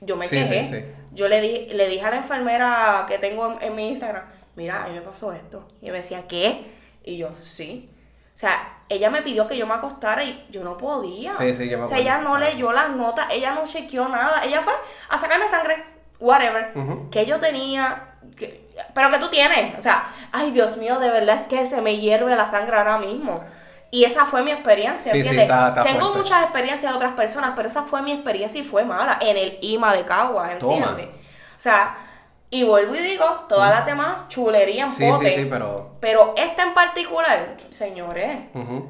[0.02, 0.68] Yo me Sí, quejé.
[0.68, 0.86] sí, sí.
[1.12, 4.24] Yo le, di, le dije a la enfermera que tengo en, en mi Instagram,
[4.56, 5.68] mira, a mí me pasó esto.
[5.82, 6.66] Y me decía, ¿qué?
[7.04, 7.90] Y yo, sí.
[8.34, 11.34] O sea, ella me pidió que yo me acostara y yo no podía.
[11.36, 14.44] Sí, sí, yo me O sea, ella no leyó las notas, ella no chequeó nada.
[14.46, 14.74] Ella fue
[15.10, 15.76] a sacarme sangre,
[16.20, 16.74] whatever.
[17.12, 18.04] Que yo tenía,
[18.36, 19.76] que- pero que tú tienes.
[19.78, 22.98] O sea, ay, Dios mío, de verdad es que se me hierve la sangre ahora
[22.98, 23.44] mismo.
[23.90, 26.18] Y esa fue mi experiencia, Sí, está- está Tengo fuerte.
[26.18, 29.58] muchas experiencias de otras personas, pero esa fue mi experiencia y fue mala en el
[29.62, 30.74] IMA de Cagua, Toma.
[30.90, 31.08] ¿entiendes?
[31.08, 31.96] O sea,
[32.50, 35.30] y vuelvo y digo, todas las demás chulería en Sí, pote.
[35.32, 35.96] sí, sí, pero...
[36.02, 38.38] Pero esta en particular, señores.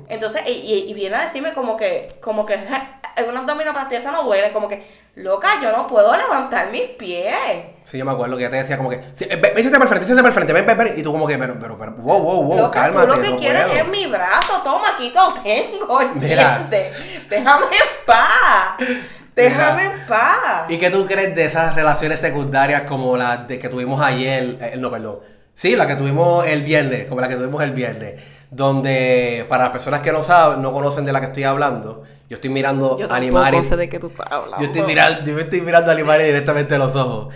[0.10, 0.52] Entonces, y,
[0.88, 2.58] y- viene a decirme como que, como que
[3.26, 7.36] una abdominoplastia eso no duele, como que, loca, yo no puedo levantar mis pies.
[7.84, 9.90] Sí, yo me acuerdo que ella te decía como que, sí, ven, siéntate para el
[9.90, 11.00] frente, siéntate para el frente, ven, ven, ven.
[11.00, 13.30] Y tú como que, pero, pero, pero, wow, wow, wow, Loca, cálmate, tú lo que
[13.30, 13.82] no quieres puedo.
[13.82, 16.02] es mi brazo, toma, aquí te lo tengo.
[16.14, 16.94] ¿entiendes?
[17.30, 18.88] Déjame en paz,
[19.36, 20.66] déjame en paz.
[20.70, 24.58] ¿Y qué tú crees de esas relaciones secundarias como las de que tuvimos ayer?
[24.62, 25.20] eh, no, perdón.
[25.58, 28.22] Sí, la que tuvimos el viernes, como la que tuvimos el viernes.
[28.52, 32.36] Donde, para las personas que no saben, no conocen de la que estoy hablando, yo
[32.36, 33.46] estoy mirando Yo a Animari.
[33.58, 34.58] tampoco sé de qué tú estás hablando.
[34.60, 37.34] Yo estoy mirando, yo me estoy mirando a Animari directamente a los ojos.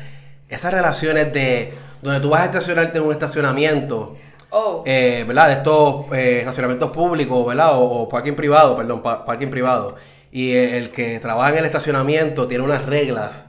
[0.50, 4.18] Esas relaciones de donde tú vas a estacionarte en un estacionamiento
[4.54, 4.84] Oh.
[4.86, 5.48] eh, ¿verdad?
[5.48, 7.78] De estos eh, estacionamientos públicos, ¿verdad?
[7.78, 9.96] O, o parking privado, perdón, pa- parking privado.
[10.30, 13.46] Y el que trabaja en el estacionamiento tiene unas reglas,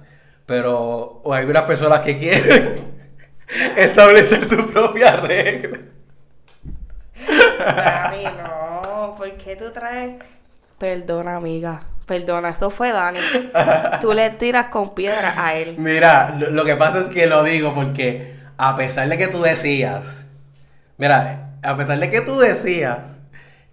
[0.46, 2.74] pero o hay unas personas que quieren
[3.76, 5.78] establecer su propia regla.
[7.58, 9.14] Dani, no.
[9.16, 10.14] ¿Por qué tú traes?
[10.82, 11.80] Perdona, amiga.
[12.06, 13.20] Perdona, eso fue Dani.
[14.00, 15.76] Tú le tiras con piedra a él.
[15.78, 20.24] Mira, lo, que pasa es que lo digo porque a pesar de que tú decías,
[20.96, 22.98] mira, a pesar de que tú decías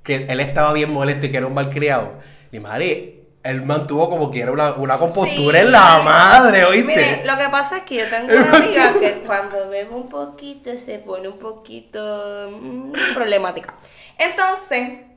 [0.04, 2.12] que él estaba bien molesto y que era un malcriado,
[2.52, 5.66] y Mari, él mantuvo como que era una, una compostura Sí.
[5.66, 6.96] en la madre, ¿oíste?
[6.96, 10.78] Mire, lo que pasa es que yo tengo una amiga que cuando bebe un poquito
[10.78, 13.74] se pone un poquito mm, problemática.
[14.16, 15.09] Entonces,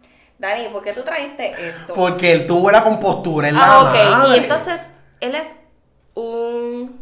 [0.42, 1.94] Dani, ¿por qué tú trajiste esto?
[1.94, 4.10] Porque él tuvo la compostura en la Ah, ok.
[4.10, 4.36] madre.
[4.38, 5.54] Y entonces, él es
[6.14, 7.00] un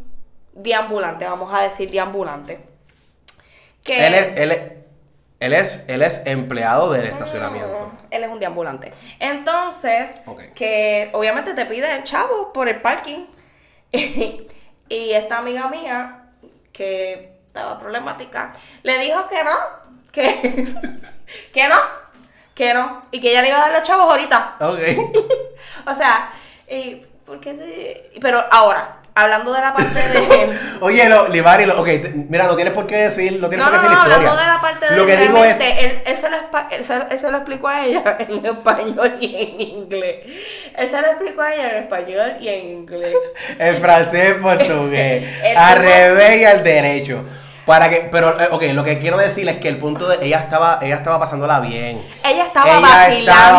[0.53, 2.61] deambulante, vamos a decir deambulante.
[3.83, 4.61] Que Él es, él es,
[5.41, 7.79] él es, él es empleado del estacionamiento.
[7.79, 8.93] Mm, Él es un deambulante.
[9.19, 10.11] Entonces,
[10.55, 13.25] que obviamente te pide el chavo por el parking.
[13.93, 16.25] y esta amiga mía,
[16.75, 19.57] que estaba problemática, le dijo que no,
[20.13, 20.75] que,
[21.55, 22.00] que no,
[22.67, 23.03] que no.
[23.11, 24.57] Y que ella le iba a dar los chavos ahorita.
[24.61, 24.79] Ok.
[25.87, 26.31] O sea,
[26.69, 30.59] y, ¿por qué se- Pero ahora, hablando de la parte de...
[30.81, 31.89] Oye, lo, Livari, lo- ok,
[32.29, 34.15] mira, no tienes por qué decir, no tienes No, por no, qué no, decir la
[34.17, 34.31] historia.
[34.31, 36.37] hablando de la parte de Lo que digo es, él, él, se lo,
[36.71, 40.17] él, se, él se lo explicó a ella en español y en inglés.
[40.77, 43.15] Él se lo explicó a ella en español y en inglés.
[43.59, 47.25] En francés, portugués, El al revés y al derecho.
[47.71, 50.41] Para que, pero, eh, ok, lo que quiero decir es que el punto de ella
[50.41, 52.05] estaba, ella estaba pasándola bien.
[52.25, 53.07] Ella estaba ella estaba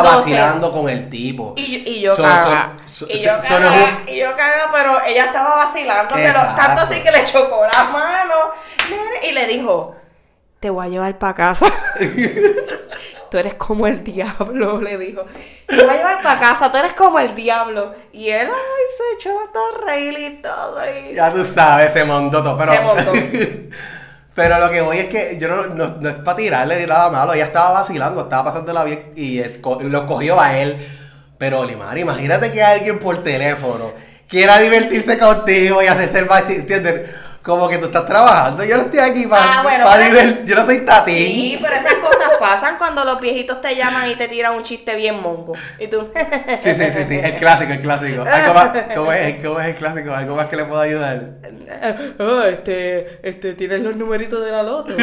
[0.02, 0.16] vacilándose.
[0.18, 1.54] vacilando con el tipo.
[1.56, 2.78] Y, yo- y yo Son- caga.
[3.08, 5.72] y yo caga, son- y yo caga, pero ella estaba.
[5.74, 6.56] Exacto.
[6.58, 8.36] Tanto así que le chocó la mano.
[9.24, 9.96] Y le dijo,
[10.60, 11.68] te voy a llevar para casa.
[13.32, 15.24] tú eres como el diablo, le dijo.
[15.68, 17.96] Te voy a llevar para casa, tú eres como el diablo.
[18.12, 20.78] Y él, ay, se echó a reír y todo.
[21.10, 21.16] Y...
[21.16, 22.58] Ya tú sabes, se montó todo.
[22.58, 23.12] Pero, Se montó.
[24.42, 27.32] pero lo que voy es que yo no, no, es para tirarle ni nada malo.
[27.32, 30.78] Ella estaba vacilando, estaba pasándola bien y eh, lo cogió a él.
[31.38, 33.94] Pero, Limar, imagínate que alguien por teléfono
[34.28, 37.08] quiera divertirse contigo y hacerse el machi, ¿entiendes?
[37.42, 38.64] Como que tú estás trabajando.
[38.64, 40.46] Yo no estoy aquí para, Ah, bueno, para pero- divertir.
[40.46, 41.16] Yo no soy tatín.
[41.16, 44.96] Sí, pero esas cosas pasan cuando los viejitos te llaman y te tiran un chiste
[44.96, 45.54] bien mongo.
[45.80, 46.08] Y tú.
[46.62, 48.22] Sí, sí, sí, sí, el clásico, el clásico.
[48.24, 50.12] Algo más, ¿cómo, es, ¿Cómo es el clásico?
[50.14, 51.30] ¿Algo más que le pueda ayudar?
[52.20, 54.94] Ah, este, este, tienes los numeritos de la loto.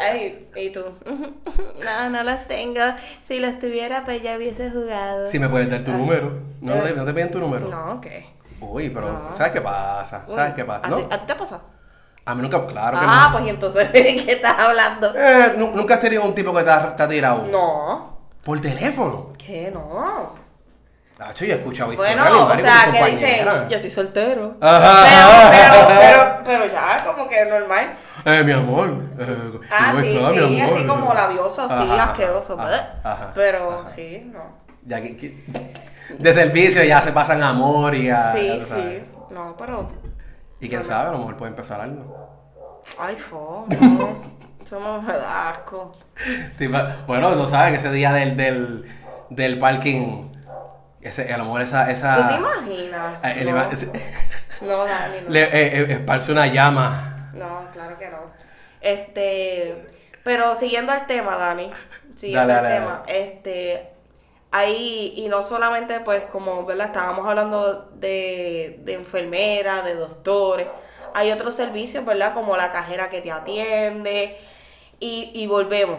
[0.00, 0.82] Ay, y tú.
[1.84, 2.80] No, no los tengo.
[3.26, 5.30] Si los tuviera, pues ya hubiese jugado.
[5.30, 6.32] Si me puedes dar tu número.
[6.60, 7.68] No, no te, piden tu número.
[7.68, 8.26] No, ¿qué?
[8.60, 9.36] Uy, pero No.
[9.36, 10.24] ¿sabes qué pasa?
[10.34, 10.86] ¿Sabes qué pasa?
[10.86, 10.96] ¿A, ¿No?
[10.98, 11.60] ti, ¿A ti te pasa?
[12.24, 13.38] A mí nunca, claro que ah, no.
[13.38, 15.12] pues entonces, ¿de qué estás hablando?
[15.16, 17.46] Eh, nu- ¿Nunca has tenido un tipo que te ha, te ha tirado?
[17.50, 18.18] No.
[18.44, 19.32] ¿Por teléfono?
[19.38, 20.38] ¿Qué no?
[21.18, 23.68] Nacho, yo he escuchado Bueno, o sea, que compañeras.
[23.68, 24.56] yo estoy soltero.
[24.60, 25.04] Ajá.
[25.04, 27.92] Pero, pero, pero, pero ya, como que normal.
[28.24, 28.88] Eh, mi amor.
[29.18, 30.12] Eh, Ah, ¿cómo sí, mi
[30.56, 30.74] sí, amor?
[30.76, 34.40] así como labioso, así, Ajá, asqueroso, ajá, Pero sí, no.
[34.86, 35.36] Ya que, que-
[36.18, 38.32] de servicio ya se pasan amor y ya.
[38.32, 39.02] sí, sí.
[39.30, 39.90] No, pero.
[40.60, 42.80] Y quién sabe, a lo mejor puede empezar algo.
[42.98, 44.40] Ay, fo, no.
[44.70, 45.90] Da asco.
[47.06, 48.86] Bueno, lo saben, ese día del, del,
[49.30, 50.26] del parking.
[51.00, 51.90] Ese, a lo mejor esa.
[51.90, 53.14] esa ¿Tú te imaginas?
[53.24, 53.90] eh, no, ese-
[54.62, 55.30] no, Dani, no.
[55.30, 55.48] le, eh,
[55.82, 57.30] eh, esparce una llama.
[57.32, 58.18] No, claro que no.
[58.80, 59.88] Este,
[60.22, 61.70] pero siguiendo al tema, Dani,
[62.14, 63.89] siguiendo Dale, al dale, tema, este,
[64.52, 66.86] ahí, y no solamente, pues, como, ¿verdad?
[66.86, 70.66] Estábamos hablando de, de enfermeras, de doctores,
[71.14, 72.34] hay otros servicios, ¿verdad?
[72.34, 74.36] Como la cajera que te atiende,
[74.98, 75.98] y, y volvemos.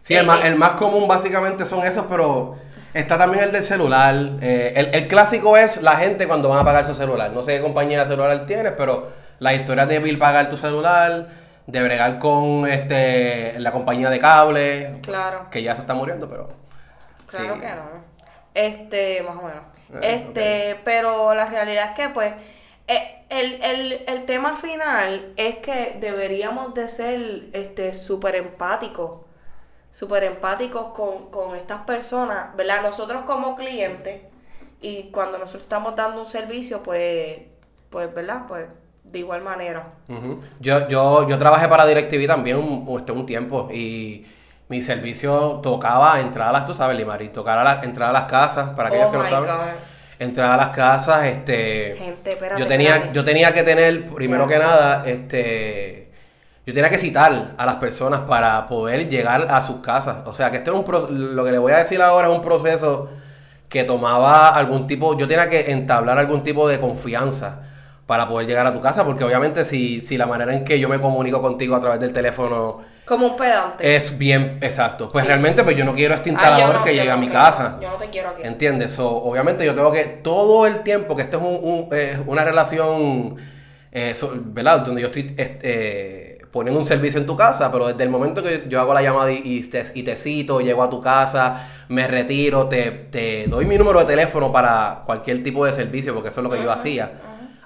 [0.00, 2.56] Sí, el más, eh, el más común básicamente son esos, pero
[2.94, 4.14] está también el del celular.
[4.40, 7.30] Eh, el, el clásico es la gente cuando van a pagar su celular.
[7.32, 9.08] No sé qué compañía de celular tienes, pero
[9.38, 11.28] la historia de Bill pagar tu celular,
[11.66, 15.48] de bregar con este la compañía de cable, Claro.
[15.50, 16.48] que ya se está muriendo, pero...
[17.28, 17.60] Claro sí.
[17.60, 17.82] que no.
[18.54, 19.62] Este, más o menos.
[19.94, 22.34] Ah, este, pero la realidad es que, pues,
[22.88, 29.20] eh, el, el, el tema final es que deberíamos de ser este súper empáticos.
[29.90, 32.82] Súper empáticos con, con estas personas, ¿verdad?
[32.82, 34.22] Nosotros como clientes,
[34.80, 37.40] y cuando nosotros estamos dando un servicio, pues,
[37.90, 38.44] pues, ¿verdad?
[38.46, 38.66] Pues,
[39.04, 39.94] de igual manera.
[40.08, 40.40] Ujú.
[40.60, 44.26] Yo, yo, yo trabajé para DirecTV también un, este, un tiempo y
[44.68, 48.24] mi servicio tocaba entrar a las, tú sabes, Limari, tocar a las, entrar a las
[48.24, 49.50] casas, para aquellos Oh que no saben.
[49.50, 49.66] God.
[50.18, 51.94] Entrar a las casas, este...
[51.96, 53.14] Gente, espérate, yo tenía, espérate.
[53.14, 56.10] yo tenía que tener, primero que nada, este...
[56.66, 60.18] yo tenía que citar a las personas para poder llegar a sus casas.
[60.26, 62.34] O sea, que esto es un pro- lo que le voy a decir ahora es
[62.34, 63.10] un proceso
[63.68, 67.60] que tomaba algún tipo, yo tenía que entablar algún tipo de confianza
[68.08, 70.88] para poder llegar a tu casa, porque obviamente si, si la manera en que yo
[70.88, 73.94] me comunico contigo a través del teléfono Como un pedante.
[73.96, 75.28] es bien exacto, pues Sí.
[75.28, 77.78] realmente pues yo no quiero este yo instalador no, que llegue no a mi casa.
[77.82, 78.42] Yo no te quiero aquí.
[78.44, 78.92] ¿Entiendes?
[78.92, 82.44] So, obviamente yo tengo que todo el tiempo que esto es un- un, eh, una
[82.46, 83.36] relación,
[83.92, 84.80] eh, so- ¿verdad?
[84.80, 88.64] Donde yo estoy eh, poniendo un servicio en tu casa, pero desde el momento que
[88.70, 92.08] yo hago la llamada y, y te, y te cito, llego a tu casa, me
[92.08, 96.40] retiro, te, te doy mi número de teléfono para cualquier tipo de servicio, porque eso
[96.40, 97.12] es lo que yo hacía.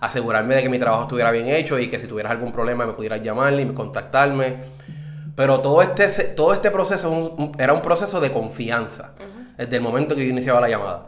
[0.03, 2.93] Asegurarme de que mi trabajo estuviera bien hecho y que si tuvieras algún problema me
[2.93, 4.57] pudieras llamar y contactarme.
[5.37, 9.13] Pero todo este, todo este proceso un- era un proceso de confianza.
[9.57, 11.07] Desde el momento que yo iniciaba la llamada.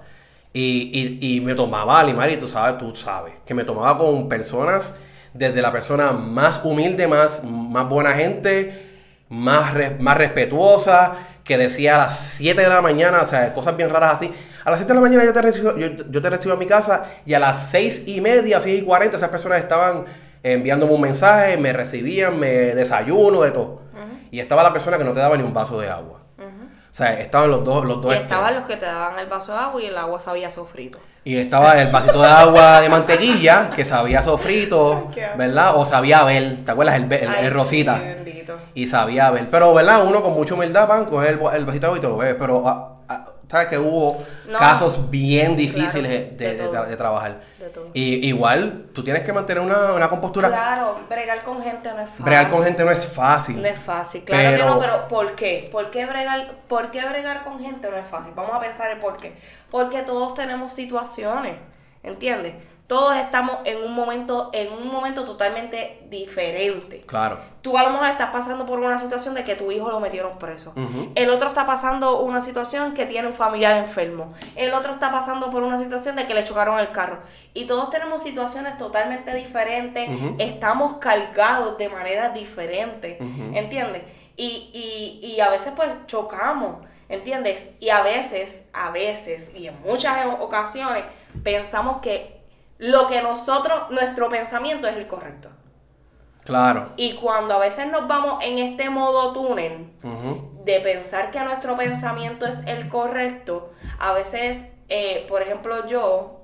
[0.52, 4.94] Y, y, y me tomaba, Limari, tú sabes, tú sabes, que me tomaba con personas,
[5.32, 8.90] desde la persona más humilde, más, más buena gente,
[9.28, 13.76] más, re- más respetuosa, que decía a las 7 de la mañana, o sea, cosas
[13.76, 14.32] bien raras así.
[14.64, 16.66] A las 7 de la mañana yo te recibo, yo, yo te recibo a mi
[16.66, 20.04] casa y a las 6 y media, 6 y 40, esas personas estaban
[20.42, 23.82] enviándome un mensaje, me recibían, me desayuno, de todo.
[24.30, 26.20] Y estaba la persona que no te daba ni un vaso de agua.
[26.38, 28.22] O sea, estaban los dos, los dos Y extremos.
[28.22, 30.98] estaban los que te daban el vaso de agua y el agua sabía sofrito.
[31.24, 35.10] Y estaba el vasito de agua de mantequilla, que sabía sofrito.
[35.36, 35.72] ¿verdad?
[35.76, 36.94] O sabía ver, ¿te acuerdas?
[36.96, 38.00] El, el- el rosita.
[38.24, 38.44] sí.
[38.74, 39.48] Y sabía ver.
[39.50, 40.04] Pero, ¿verdad?
[40.06, 42.34] Uno con mucha humildad, van, coge el, el vasito de agua y te lo bebe.
[42.36, 44.58] Pero, ah, ah, ¿sabes que hubo No.
[44.58, 46.84] casos bien difíciles Claro, de, de todo.
[46.86, 47.40] de trabajar?
[47.58, 47.88] De todo.
[47.94, 50.48] Y igual, tú tienes que mantener una, una compostura.
[50.48, 52.24] Claro, bregar con gente no es fácil.
[52.24, 53.62] Bregar con gente no es fácil.
[53.62, 55.68] No es fácil, claro que Pero- no, pero ¿por qué?
[55.70, 58.32] ¿Por qué, bregar, ¿Por qué bregar con gente no es fácil?
[58.34, 59.34] Vamos a pensar el por qué.
[59.70, 61.56] Porque todos tenemos situaciones,
[62.02, 62.54] ¿entiendes?
[62.86, 67.00] Todos estamos en un momento, en un momento totalmente diferente.
[67.00, 67.40] Claro.
[67.62, 70.38] Tú a lo mejor estás pasando por una situación de que tu hijo lo metieron
[70.38, 70.74] preso.
[71.14, 74.34] El otro está pasando una situación que tiene un familiar enfermo.
[74.54, 77.20] El otro está pasando por una situación de que le chocaron el carro.
[77.54, 80.06] Y todos tenemos situaciones totalmente diferentes.
[80.38, 83.18] Estamos cargados de maneras diferentes.
[83.18, 83.56] Ujú.
[83.56, 84.02] ¿Entiendes?
[84.36, 84.70] Y,
[85.22, 86.84] y, y a veces pues chocamos.
[87.08, 87.72] ¿Entiendes?
[87.80, 91.04] Y a veces, a veces, y en muchas ocasiones,
[91.42, 92.33] pensamos que
[92.84, 95.48] lo que nosotros, nuestro pensamiento es el correcto.
[96.44, 96.92] Claro.
[96.96, 99.90] Y cuando a veces nos vamos en este modo túnel
[100.64, 106.42] de pensar que nuestro pensamiento es el correcto, a veces, eh, por ejemplo, yo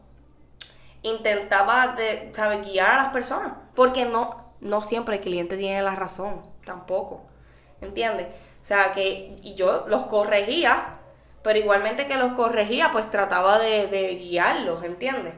[1.02, 2.66] intentaba de, ¿sabes?
[2.66, 7.20] guiar a las personas, porque no, no siempre el cliente tiene la razón, tampoco,
[7.82, 8.28] ¿entiendes?
[8.28, 10.99] O sea, que y yo los corregía,
[11.42, 15.34] pero igualmente que los corregía, pues trataba de, de guiarlos, ¿entiendes?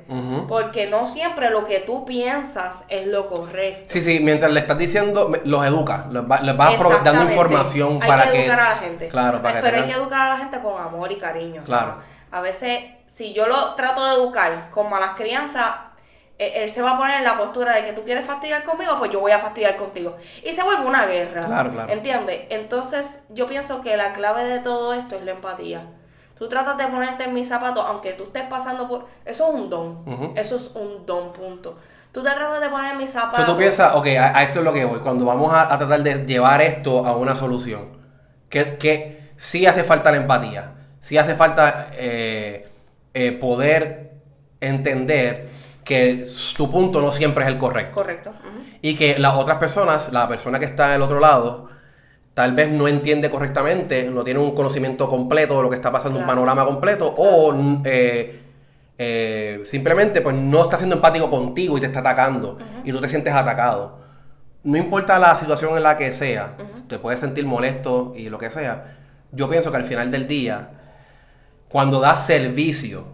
[0.49, 3.85] Porque no siempre lo que tú piensas es lo correcto.
[3.87, 8.09] Sí, sí, mientras le estás diciendo, los educa, les, va- vas prove- dando información hay
[8.09, 8.41] para que que...
[8.47, 9.09] educar a la gente.
[9.09, 11.63] Claro, para que Pero hay que educar a la gente con amor y cariño.
[11.65, 11.99] Claro.
[12.33, 15.73] a veces, si yo lo trato de educar con malas crianzas,
[16.49, 19.11] él se va a poner en la postura de que tú quieres fastidiar conmigo, pues
[19.11, 20.17] yo voy a fastidiar contigo.
[20.45, 21.45] Y se vuelve una guerra.
[21.47, 21.93] Claro, claro.
[21.93, 22.43] ¿Entiendes?
[22.51, 25.87] Entonces, yo pienso que la clave de todo esto es la empatía.
[26.39, 29.07] Tú tratas de ponerte en mis zapatos, aunque tú estés pasando por...
[29.25, 30.33] Eso es un don.
[30.37, 31.79] Eso es un don, punto.
[32.11, 33.39] Tú te tratas de poner en mis zapatos.
[33.39, 35.01] sea, tú piensas, ok, a, a esto es lo que voy.
[35.01, 37.97] Cuando vamos a, a tratar de llevar esto a una solución,
[38.49, 42.69] que, que sí hace falta la empatía, sí hace falta eh,
[43.15, 44.13] eh, poder
[44.61, 45.49] entender
[45.85, 46.25] que
[46.57, 48.01] tu punto no siempre es el correcto.
[48.01, 48.33] Correcto.
[48.81, 51.69] Y que las otras personas, la persona que está del otro lado,
[52.35, 56.19] tal vez no entiende correctamente, no tiene un conocimiento completo de lo que está pasando,
[56.19, 58.43] un panorama completo, o eh,
[58.99, 63.09] eh, simplemente pues no está siendo empático contigo y te está atacando, y tú te
[63.09, 64.01] sientes atacado.
[64.65, 66.57] No importa la situación en la que sea,
[66.89, 68.97] te puedes sentir molesto y lo que sea.
[69.33, 70.71] Yo pienso que al final del día,
[71.69, 73.07] cuando das servicio,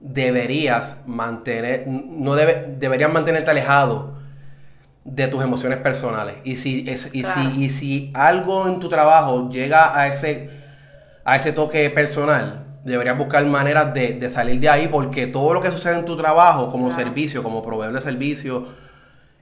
[0.00, 4.14] deberías mantener, no debe, deberías mantenerte alejado
[5.04, 6.36] de tus emociones personales.
[6.44, 7.50] Y si, es, y, Claro.
[7.50, 10.50] si, y si algo en tu trabajo llega a ese,
[11.24, 15.60] a ese toque personal, deberías buscar maneras de, de salir de ahí porque todo lo
[15.60, 17.02] que sucede en tu trabajo como Claro.
[17.04, 18.68] servicio, como proveedor de servicio,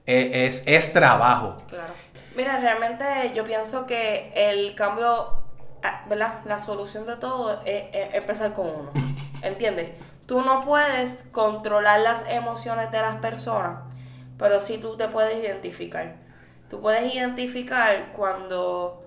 [0.06, 1.56] eh, es, es trabajo.
[1.68, 1.92] Claro.
[2.36, 3.04] Mira, realmente
[3.34, 5.34] yo pienso que el cambio,
[5.84, 6.34] ah, ¿verdad?
[6.46, 8.90] La solución de todo es, es empezar con uno.
[9.42, 9.90] ¿Entiendes?
[10.28, 13.78] Tú no puedes controlar las emociones de las personas,
[14.38, 16.16] pero sí tú te puedes identificar.
[16.68, 19.02] Tú puedes identificar cuando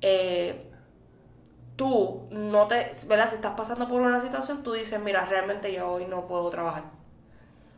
[0.00, 0.70] eh,
[1.76, 3.28] tú no te, ¿verdad?
[3.28, 6.84] Si estás pasando por una situación, tú dices, mira, realmente yo hoy no puedo trabajar.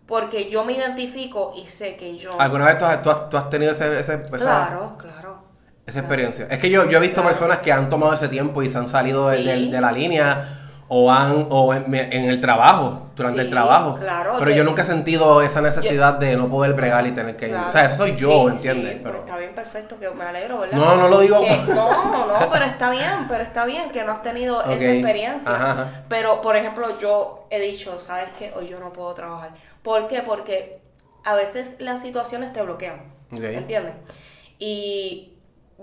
[0.07, 2.41] Porque yo me identifico y sé que yo...
[2.41, 3.99] ¿Alguna vez tú has, tú has- tú has tenido ese...
[3.99, 5.43] ese- esa- Claro, claro.
[5.87, 6.47] Esa experiencia.
[6.49, 8.89] Es que yo, yo he visto personas que han tomado ese tiempo y se han
[8.89, 9.43] salido de, Sí.
[9.45, 10.56] de- de la línea
[10.89, 13.97] o han o en, en el trabajo, durante el trabajo.
[13.97, 17.49] claro, Pero yo nunca he sentido esa necesidad de no poder bregar y tener que...
[17.49, 17.68] Claro.
[17.68, 18.93] O sea, eso soy yo, Sí, ¿entiendes?
[18.93, 19.11] sí, Pero...
[19.14, 20.76] pues está bien, perfecto, que me alegro, ¿verdad?
[20.78, 24.12] No, no lo digo- Que- no, no, pero está bien, pero está bien que no
[24.12, 25.53] has tenido esa experiencia.
[25.53, 26.03] Ajá, ajá.
[26.09, 28.53] Pero, por ejemplo, yo he dicho, ¿sabes qué?
[28.57, 29.51] Hoy yo no puedo trabajar.
[29.82, 30.22] ¿Por qué?
[30.22, 30.80] Porque
[31.24, 33.43] a veces las situaciones te bloquean, Ok.
[33.43, 33.95] ¿entiendes?
[34.59, 35.32] Y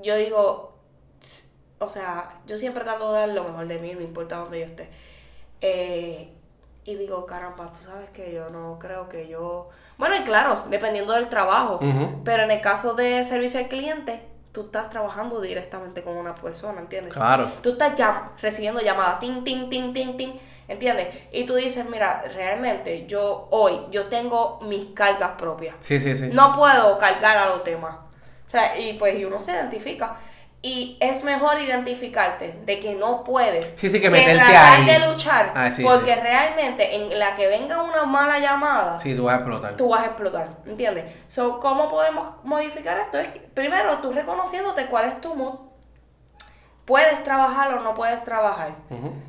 [0.01, 0.72] yo digo,
[1.83, 4.65] o sea, yo siempre trato de dar lo mejor de mí, no importa dónde yo
[4.65, 4.89] esté.
[5.61, 6.29] Eh,
[6.85, 9.69] y digo, caramba, tú sabes que yo no creo que yo...
[9.97, 11.79] Bueno, y claro, dependiendo del trabajo,
[12.25, 14.21] pero en el caso de servicio al cliente,
[14.51, 17.13] tú estás trabajando directamente con una persona, ¿entiendes?
[17.13, 17.49] Claro.
[17.61, 21.07] Tú estás llam- recibiendo llamadas, tin, tin, tin, tin, tin, ¿entiendes?
[21.31, 25.75] Y tú dices, mira, realmente yo hoy, yo tengo mis cargas propias.
[25.79, 26.29] Sí, sí, sí.
[26.33, 27.95] No puedo cargar a los demás.
[28.45, 30.17] O sea, y pues y uno se identifica.
[30.65, 33.73] Y es mejor identificarte de que no puedes.
[33.75, 34.85] Sí, sí, que tratar ahí.
[34.85, 35.51] de luchar.
[35.53, 36.21] Ah, sí, porque sí.
[36.21, 39.75] realmente en la que venga una mala llamada, Sí, tú vas a explotar.
[39.75, 41.11] tú vas a explotar, ¿entiendes?
[41.27, 43.19] So, ¿cómo podemos modificar esto?
[43.19, 45.55] Es que, primero, tú reconociéndote cuál es tu mood.
[46.85, 48.73] Puedes trabajar o no puedes trabajar.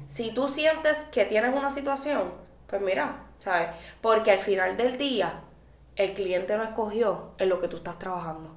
[0.06, 2.32] Si tú sientes que tienes una situación,
[2.68, 3.70] pues mira, ¿sabes?
[4.00, 5.40] Porque al final del día,
[5.96, 8.54] el cliente no escogió en lo que tú estás trabajando.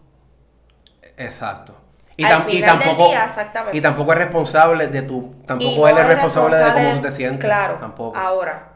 [1.18, 1.76] Exacto.
[2.20, 3.28] Y, tam- tampoco, día,
[3.74, 7.12] y tampoco es responsable de tu, tampoco no él es responsable de cómo tú te
[7.12, 7.46] sientes.
[7.46, 7.76] Claro.
[7.80, 8.18] Tampoco.
[8.18, 8.70] Ahora,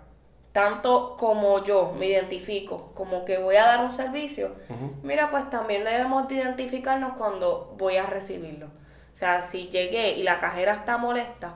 [0.52, 4.54] tanto como yo me identifico como que voy a dar un servicio,
[5.02, 8.68] mira, pues también debemos de identificarnos cuando voy a recibirlo.
[8.68, 11.56] O sea, si llegué y la cajera está molesta,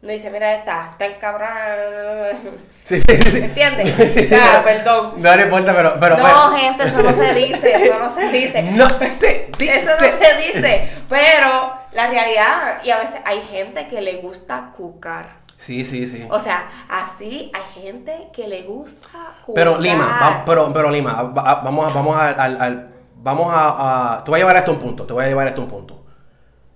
[0.00, 2.32] no dice, mira, esta, está encabrada.
[2.88, 3.36] Sí, sí, sí.
[3.36, 3.94] ¿Entiendes?
[4.24, 5.12] O sea, perdón.
[5.18, 6.00] No le importa, pero.
[6.00, 8.62] pero No, gente, eso no se dice, eso no se dice.
[8.72, 9.50] No se dice.
[9.60, 14.70] Eso no se dice, pero la realidad, y a veces hay gente que le gusta
[14.74, 15.36] cucar.
[15.58, 16.26] Sí, sí, sí.
[16.30, 19.08] O sea, así hay gente que le gusta
[19.44, 19.54] cucar.
[19.54, 23.52] Pero Lima, va- pero, pero Lima, va- va- vamos a, vamos a, al- al- vamos
[23.52, 25.60] a, a- te voy a llevar esto a un punto, te voy a llevar esto
[25.60, 26.06] a un punto.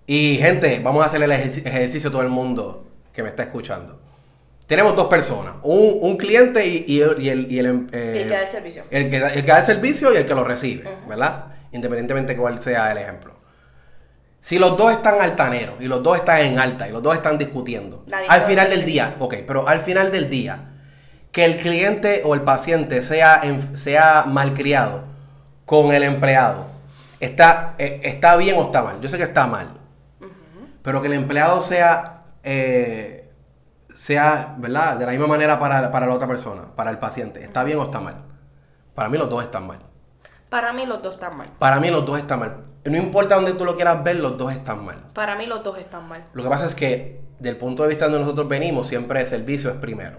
[0.06, 3.42] Y gente, vamos a hacer el ejerci- ejercicio a todo el mundo que me está
[3.44, 3.98] escuchando.
[4.66, 8.22] Tenemos dos personas, un, un cliente y, y el, y el, y el, em- eh,
[8.22, 8.84] El que da el servicio.
[8.90, 11.46] el que, da- el que da el servicio y el que lo recibe, ¿verdad?
[11.72, 13.32] Independientemente de cuál sea el ejemplo.
[14.40, 17.38] Si los dos están altaneros y los dos están en alta y los dos están
[17.38, 20.70] discutiendo, Nadie al final del día, ok, pero al final del día,
[21.30, 23.42] que el cliente o el paciente sea,
[23.74, 25.04] sea malcriado
[25.64, 26.66] con el empleado,
[27.20, 29.00] ¿está, eh, ¿está bien o está mal?
[29.00, 29.68] Yo sé que está mal,
[30.82, 33.30] pero que el empleado sea, eh,
[33.94, 34.96] sea, ¿verdad?
[34.96, 37.84] De la misma manera para, para la otra persona, para el paciente, ¿está bien o
[37.84, 38.24] está mal?
[38.94, 39.78] Para mí los dos están mal.
[40.48, 41.48] Para mí los dos están mal.
[41.58, 42.64] Para mí los dos están mal.
[42.84, 44.96] No importa dónde tú lo quieras ver, los dos están mal.
[45.14, 46.26] Para mí los dos están mal.
[46.32, 49.70] Lo que pasa es que, del punto de vista donde nosotros venimos, siempre el servicio
[49.70, 50.18] es primero.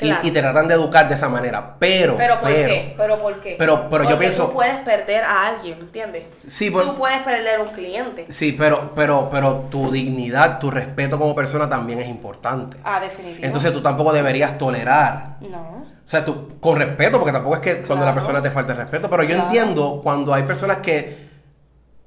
[0.00, 0.26] Y- Claro.
[0.26, 1.76] Y, te tratan de educar de esa manera.
[1.78, 2.94] Pero, Pero ¿por pero, qué?
[2.96, 3.54] Pero ¿por qué?
[3.58, 6.24] Pero- pero yo pienso- tú puedes perder a alguien, ¿entiendes?
[6.48, 8.26] Sí, por- Tú puedes perder un cliente.
[8.30, 12.78] Sí, pero, pero, pero tu dignidad, tu respeto como persona también es importante.
[12.82, 13.44] Ah, definitivo.
[13.44, 15.36] Entonces tú tampoco deberías tolerar.
[15.40, 15.82] No.
[16.04, 18.14] O sea, tú, con respeto, porque tampoco es que cuando la Claro.
[18.16, 19.44] persona te falta el respeto, pero yo Claro.
[19.44, 21.28] entiendo cuando hay personas que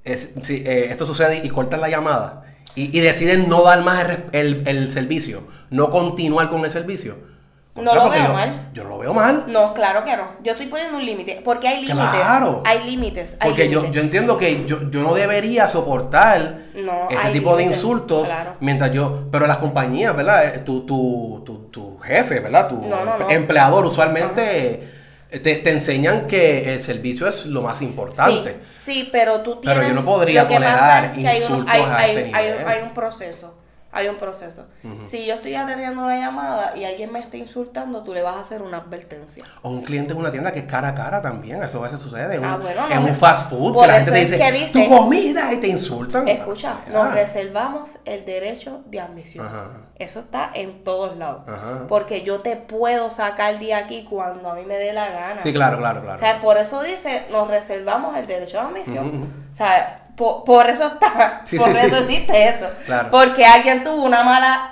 [0.03, 2.43] es- eh, esto sucede y cortan la llamada
[2.75, 7.33] y, y deciden no dar más el- el servicio, no continuar con el servicio.
[7.75, 8.69] No lo veo yo, mal.
[8.73, 9.43] Yo lo veo mal.
[9.47, 10.29] No, claro que no.
[10.41, 11.41] Yo estoy poniendo un límite.
[11.43, 11.97] Porque hay límites.
[12.09, 12.63] Claro.
[12.65, 13.35] Hay límites.
[13.39, 13.95] hay Porque yo, límites.
[13.95, 18.53] yo entiendo que yo, yo no debería soportar No, este hay tipo de insultos claro.
[18.61, 20.55] mientras yo, pero las compañías, ¿verdad?
[20.55, 22.69] Eh, Tu, tu, tu, tu jefe, ¿verdad?
[22.69, 23.29] Tu No, no, no.
[23.29, 24.93] empleador usualmente
[25.29, 28.55] te, te enseñan que el servicio es lo más importante.
[28.73, 29.89] Sí, sí, pero tú Pero tienes.
[29.89, 32.67] yo no podría tolerar es que hay un, insultos hay, a hay- ese hay- nivel.
[32.67, 33.53] hay un proceso.
[33.95, 34.65] Hay un proceso.
[35.03, 38.39] Si yo estoy atendiendo una llamada y alguien me está insultando, tú le vas a
[38.41, 39.45] hacer una advertencia.
[39.61, 42.01] O un cliente en una tienda que es cara a cara también, eso a veces
[42.01, 42.41] sucede.
[42.43, 44.83] Ah, un, bueno, en no, un fast food, que la gente te dice, que dice-
[44.83, 46.27] tu comida y te insultan.
[46.27, 49.45] Escucha, Ah, nos reservamos el derecho de admisión.
[49.47, 49.67] Ajá.
[49.95, 51.47] Eso está en todos lados.
[51.47, 51.85] Ajá.
[51.87, 55.41] Porque yo te puedo sacar de aquí cuando a mí me dé la gana.
[55.41, 56.15] Sí, claro, claro, claro.
[56.15, 59.23] O sea, por eso dice, nos reservamos el derecho de admisión.
[59.51, 62.03] O sea, por, por eso está, Sí, por sí, eso sí.
[62.15, 62.69] existe eso.
[62.85, 63.09] Claro.
[63.11, 64.71] Porque alguien tuvo una mala,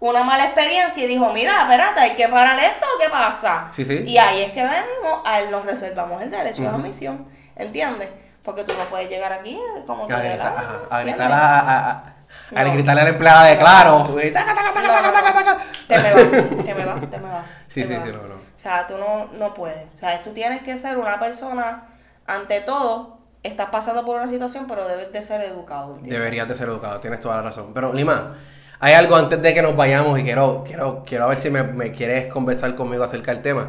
[0.00, 3.68] una mala experiencia y dijo, mira, espérate, hay que parar esto, ¿qué pasa?
[4.06, 7.26] Y ahí es que venimos, a él nos reservamos el derecho de admisión,
[7.56, 8.08] ¿entiendes?
[8.42, 10.96] Porque tú no puedes llegar aquí como te A la gritar, ajá, a
[11.36, 12.14] a, a- a-
[12.54, 12.72] a No.
[12.72, 14.04] gritarle a la empleada de claro.
[14.04, 16.30] Te me vas,
[16.64, 17.50] te me vas, te me vas.
[17.68, 18.34] Sí, sí, sí, no, no.
[18.34, 19.92] O sea, tú no, no puedes.
[19.94, 21.84] O sea, tú tienes que ser una persona,
[22.26, 25.94] ante todo, estás pasando por una situación, pero debes de ser educado.
[25.94, 26.12] ¿entiendes?
[26.12, 27.72] Deberías de ser educado, tienes toda la razón.
[27.74, 28.34] Pero Lima,
[28.80, 31.92] hay algo antes de que nos vayamos y quiero, quiero, quiero ver si me, me
[31.92, 33.68] quieres conversar conmigo acerca del tema.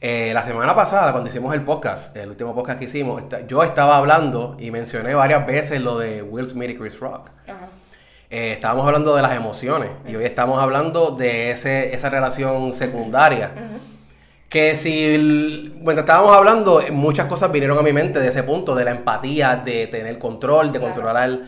[0.00, 3.96] Eh, la semana pasada, cuando hicimos el podcast, el último podcast que hicimos, yo estaba
[3.96, 7.30] hablando y mencioné varias veces lo de Will Smith y Chris Rock.
[7.48, 7.68] Ajá.
[8.30, 13.52] Eh, estábamos hablando de las emociones y hoy estamos hablando de ese, esa relación secundaria.
[14.48, 18.74] Que si, el- mientras estábamos hablando, muchas cosas vinieron a mi mente de ese punto,
[18.74, 20.94] de la empatía, de tener control, de Claro.
[20.94, 21.40] controlar.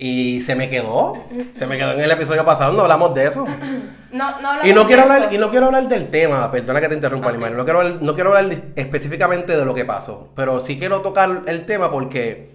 [0.00, 1.14] Y se me quedó,
[1.52, 3.46] se me quedó en el episodio pasado, no hablamos de eso.
[4.10, 5.34] No, no Y no quiero hablar, eso.
[5.34, 7.34] y no quiero hablar del tema, perdona que te interrumpa, Ok.
[7.34, 11.02] Limar, no quiero, hablar- no quiero hablar específicamente de lo que pasó, pero sí quiero
[11.02, 12.52] tocar el tema porque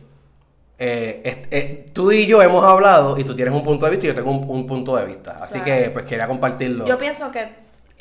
[0.80, 4.08] eh, es- eh, tú y yo hemos hablado y tú tienes un punto de vista
[4.08, 5.66] y yo tengo un, un punto de vista, así Claro.
[5.84, 6.88] que pues quería compartirlo.
[6.88, 7.48] Yo pienso que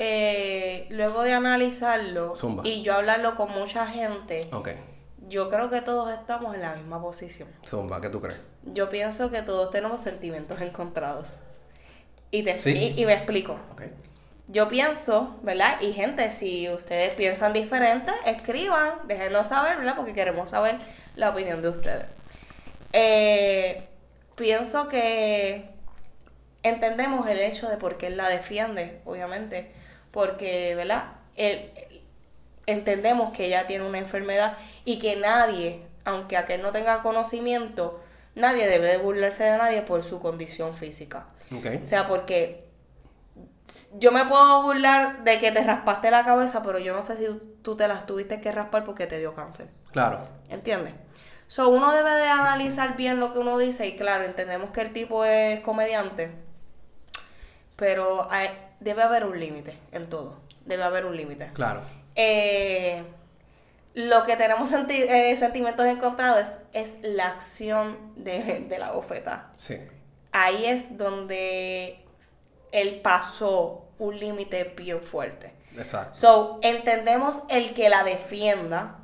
[0.05, 2.62] eh, luego de analizarlo Zumba.
[2.66, 4.48] y yo hablarlo con mucha gente,
[5.28, 7.48] yo creo que todos estamos en la misma posición.
[7.64, 8.38] Zumba, ¿qué tú crees?
[8.64, 11.38] Yo pienso que todos tenemos sentimientos encontrados.
[12.32, 12.72] Y, te, Sí.
[12.96, 13.53] y, y me explico.
[13.72, 13.82] Ok.
[14.48, 15.80] Yo pienso, ¿verdad?
[15.80, 19.94] Y gente, si ustedes piensan diferente, escriban, déjenos saber, ¿verdad?
[19.96, 20.78] Porque queremos saber
[21.14, 22.07] la opinión de ustedes.
[22.92, 23.86] Eh,
[24.34, 25.70] pienso que
[26.62, 29.70] entendemos el hecho de por qué él la defiende, obviamente,
[30.13, 31.05] porque, ¿verdad?
[31.37, 31.71] Él-
[32.67, 38.01] entendemos que ella tiene una enfermedad y que nadie, aunque aquel no tenga conocimiento,
[38.37, 41.27] nadie debe de burlarse de nadie por su condición física.
[41.57, 41.67] Ok.
[41.83, 42.69] O sea, porque
[43.99, 47.27] yo me puedo burlar de que te raspaste la cabeza, pero yo no sé si
[47.63, 49.69] tú te las tuviste que raspar porque te dio cáncer.
[49.91, 50.21] Claro.
[50.49, 50.95] ¿Entiendes?
[51.49, 54.93] So, uno debe de analizar bien lo que uno dice y claro, entendemos que el
[54.93, 56.31] tipo es comediante,
[57.77, 58.51] pero hay-
[58.83, 60.41] debe haber un límite en todo.
[60.64, 61.51] Debe haber un límite.
[61.55, 61.80] Claro.
[62.14, 63.03] Eh,
[63.95, 69.51] lo que tenemos senti- eh, sentimientos encontrados es, es la acción de, de la bofeta.
[69.57, 69.76] Sí.
[70.33, 71.99] Ahí es donde
[72.70, 75.53] él pasó un límite bien fuerte.
[75.76, 76.14] Exacto.
[76.18, 78.99] So, entendemos el que la defienda,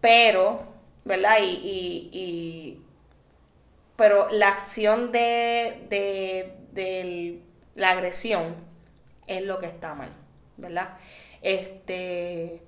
[0.00, 0.62] pero,
[1.04, 1.36] ¿verdad?
[1.40, 2.86] Y, y, y-
[3.96, 7.42] pero la acción de, de, del-
[7.74, 8.54] la agresión
[9.26, 10.10] es lo que está mal,
[10.56, 10.90] ¿verdad?
[11.42, 12.62] Este,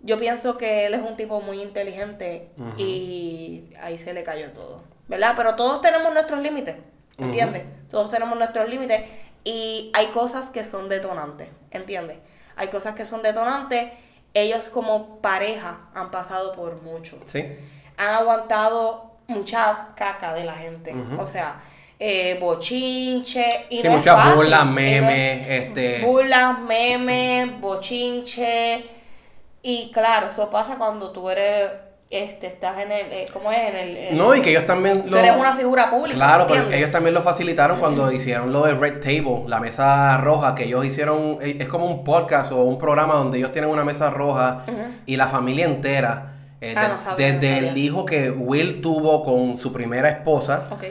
[0.00, 4.82] yo pienso que él es un tipo muy inteligente y ahí se le cayó todo,
[5.08, 5.34] ¿verdad?
[5.36, 6.76] Pero todos tenemos nuestros límites,
[7.18, 7.64] ¿entiendes?
[7.88, 9.02] Todos tenemos nuestros límites
[9.44, 12.18] y hay cosas que son detonantes, ¿entiendes?
[12.56, 13.92] Hay cosas que son detonantes.
[14.34, 17.44] Ellos como pareja han pasado por mucho Sí.
[17.96, 20.94] han aguantado mucha caca de la gente.
[21.18, 21.60] O sea,
[22.04, 23.66] eh, bochinche.
[23.70, 28.84] Y Sí, no es muchas fácil, burlas, memes, este- Burlas, memes, bochinche.
[29.62, 31.70] Y claro, eso pasa cuando tú eres.
[32.10, 33.06] Este, estás en el.
[33.12, 33.58] eh, ¿Cómo es?
[33.70, 33.96] En el.
[33.96, 36.16] en- No, y que ellos también Tú eres una figura pública.
[36.16, 40.54] Claro, pero ellos también lo facilitaron cuando hicieron lo de Red Table, la mesa roja,
[40.56, 43.84] que ellos hicieron, eh, es como un podcast o un programa donde ellos tienen una
[43.84, 44.64] mesa roja
[45.06, 48.82] y la familia entera, eh, Ah, de- no sabía, no desde el hijo que Will
[48.82, 50.84] tuvo con su primera esposa, Ok.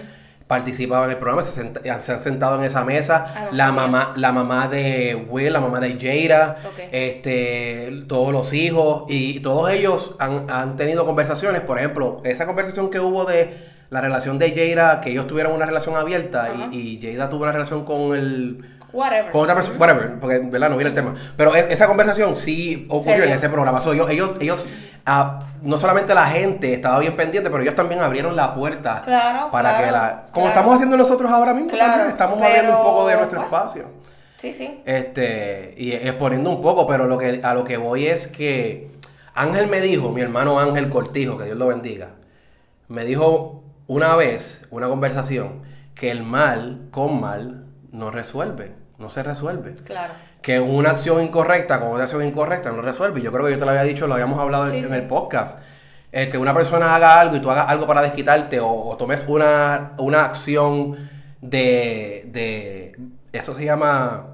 [0.51, 4.33] Participaba en el programa, se, senta- se han sentado en esa mesa, la mamá, la
[4.33, 6.89] mamá de Will, la mamá de Ok.
[6.91, 12.89] este, todos los hijos, y todos ellos han, han tenido conversaciones, por ejemplo, esa conversación
[12.89, 17.13] que hubo de la relación de Jada, que ellos tuvieron una relación abierta y, y
[17.15, 19.31] Jada tuvo una relación con el Whatever.
[19.31, 21.15] con otra persona, whatever, porque verdad no viene el tema.
[21.37, 23.79] Pero e- esa conversación sí ocurrió en ese programa.
[23.79, 24.67] So, ellos, ellos, ellos
[25.61, 29.69] no solamente la gente estaba bien pendiente, pero ellos también abrieron la puerta Claro, para
[29.69, 30.23] claro, que la.
[30.31, 30.47] Como claro.
[30.47, 33.55] estamos haciendo nosotros ahora mismo, también estamos pero, abriendo un poco de nuestro bueno.
[33.55, 33.85] espacio.
[34.37, 34.81] Sí, sí.
[34.85, 38.89] Este, y exponiendo un poco, pero lo que, a lo que voy es que
[39.35, 42.09] Ángel me dijo, mi hermano Ángel Cortijo, que Dios lo bendiga,
[42.87, 45.61] me dijo una vez, una conversación,
[45.93, 49.73] que el mal con mal no resuelve, no se resuelve.
[49.83, 50.13] Claro.
[50.41, 53.21] Que una acción incorrecta con otra acción incorrecta no resuelve.
[53.21, 54.93] Yo creo que yo te lo había dicho, lo habíamos hablado en, Sí, en sí.
[54.95, 55.59] el podcast.
[56.11, 59.25] El que una persona haga algo y tú hagas algo para desquitarte o, o tomes
[59.27, 60.95] una, una acción
[61.41, 62.95] de, de...
[63.33, 64.27] Eso se llama...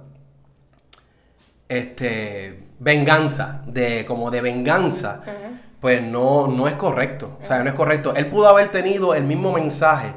[1.69, 2.63] Este...
[2.79, 3.61] Venganza.
[3.65, 5.21] De, como de venganza.
[5.79, 7.37] Pues no, no es correcto.
[7.43, 8.13] O sea, no es correcto.
[8.15, 10.13] Él pudo haber tenido el mismo mensaje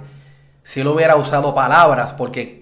[0.62, 2.60] si él hubiera usado palabras, porque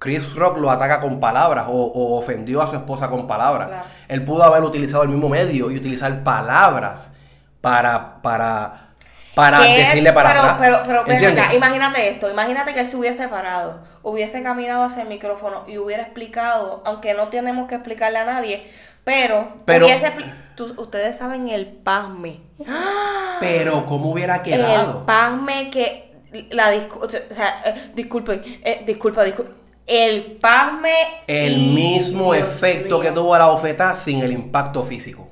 [0.00, 3.68] Chris Rock lo ataca con palabras o, o ofendió a su esposa con palabras.
[3.68, 3.84] Claro.
[4.08, 7.12] Él pudo haber utilizado el mismo medio y utilizar palabras
[7.60, 8.88] para, para,
[9.34, 10.56] para decirle para pero, atrás.
[10.86, 15.08] Pero, pero acá, imagínate esto, imagínate que él se hubiese parado, hubiese caminado hacia el
[15.08, 18.66] micrófono y hubiera explicado, aunque no tenemos que explicarle a nadie,
[19.04, 20.12] pero, Pero- hubiese
[20.56, 22.40] tú- ustedes saben el pasme.
[22.66, 23.36] ¡Ah!
[23.40, 25.00] Pero ¿cómo hubiera quedado?
[25.00, 26.10] El pasme que
[26.50, 29.52] la discu- o sea, eh, disculpen, eh, disculpa, disculpa.
[29.86, 30.94] El pasme
[31.26, 35.28] El y- mismo Dios efecto que tuvo la bofetada sin el impacto físico.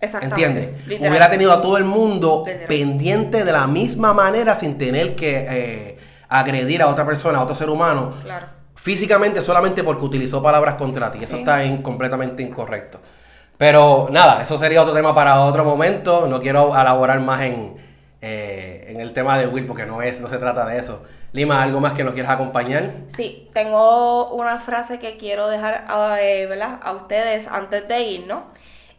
[0.00, 0.68] ¿Entiendes?
[1.00, 5.98] Hubiera tenido a todo el mundo pendiente de la misma manera sin tener que eh,
[6.28, 8.46] agredir a otra persona, a otro ser humano, Claro.
[8.74, 11.20] físicamente solamente porque utilizó palabras contra ti.
[11.22, 13.00] Eso está in- completamente incorrecto.
[13.56, 16.26] Pero nada, eso sería otro tema para otro momento.
[16.28, 17.74] No quiero elaborar más en,
[18.20, 21.02] eh, en el tema de Will porque no es, no se trata de eso.
[21.34, 22.94] Lima, ¿algo más que nos quieras acompañar?
[23.08, 26.78] Sí, tengo una frase que quiero dejar a, eh, ¿verdad?
[26.80, 28.44] a ustedes antes de ir, ¿no?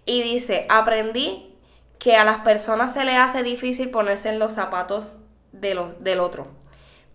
[0.06, 1.56] Y dice, aprendí
[1.98, 5.20] que a las personas se les hace difícil ponerse en los zapatos
[5.54, 6.48] de los, del otro.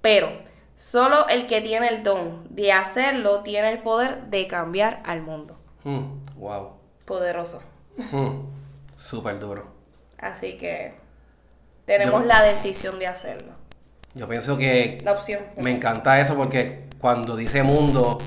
[0.00, 0.30] Pero
[0.74, 5.58] solo el que tiene el don de hacerlo tiene el poder de cambiar al mundo.
[5.84, 6.70] Mm, wow.
[7.04, 7.62] Poderoso.
[7.98, 8.40] Mm,
[8.96, 9.66] Súper duro.
[10.18, 10.94] Así que
[11.84, 13.59] tenemos Yo- la decisión de hacerlo.
[14.14, 15.40] Yo pienso que La opción.
[15.56, 18.18] me encanta eso porque cuando dice mundo,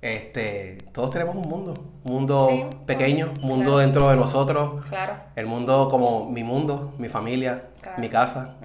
[0.00, 1.74] este, todos tenemos un mundo.
[2.04, 2.64] Un mundo Sí.
[2.86, 3.78] pequeño, un mundo Claro.
[3.78, 4.84] dentro de nosotros.
[4.88, 5.14] Claro.
[5.36, 7.98] El mundo como mi mundo, mi familia, Claro.
[8.00, 8.56] mi casa.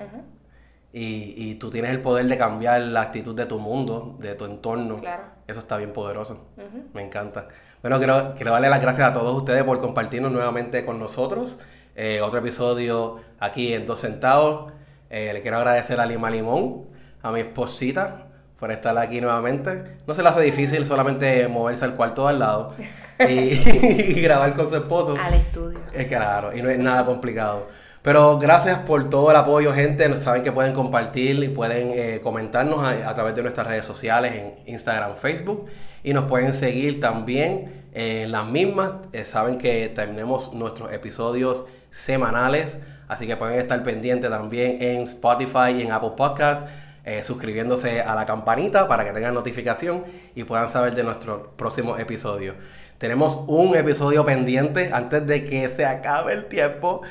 [0.93, 4.45] Y, y tú tienes el poder de cambiar la actitud de tu mundo, de tu
[4.45, 4.97] entorno.
[4.97, 5.23] Claro.
[5.45, 6.45] Eso está bien poderoso.
[6.93, 7.47] Me encanta.
[7.81, 11.59] Bueno, quiero, quiero darle las gracias a todos ustedes por compartirnos nuevamente con nosotros.
[11.95, 14.71] Eh, otro episodio aquí en Dos Centavos.
[15.09, 16.85] Eh, le quiero agradecer a Lima Limón,
[17.21, 18.27] a mi esposita,
[18.59, 19.97] por estar aquí nuevamente.
[20.05, 22.73] No se le hace difícil solamente moverse al cuarto de al lado
[23.19, 25.15] y, y grabar con su esposo.
[25.19, 25.79] Al estudio.
[25.93, 27.67] Es claro, y no es nada complicado.
[28.01, 30.17] Pero gracias por todo el apoyo, gente.
[30.19, 34.33] Saben que pueden compartir y pueden eh, comentarnos a, a través de nuestras redes sociales
[34.33, 35.65] en Instagram, Facebook.
[36.03, 38.93] Y nos pueden seguir también en las mismas.
[39.11, 42.77] Eh, saben que tenemos nuestros episodios semanales.
[43.07, 46.65] Así que pueden estar pendientes también en Spotify y en Apple Podcasts.
[47.07, 50.03] eh, suscribiéndose a la campanita para que tengan notificación
[50.35, 52.55] y puedan saber de nuestro próximo episodio.
[52.97, 57.03] Tenemos un episodio pendiente antes de que se acabe el tiempo.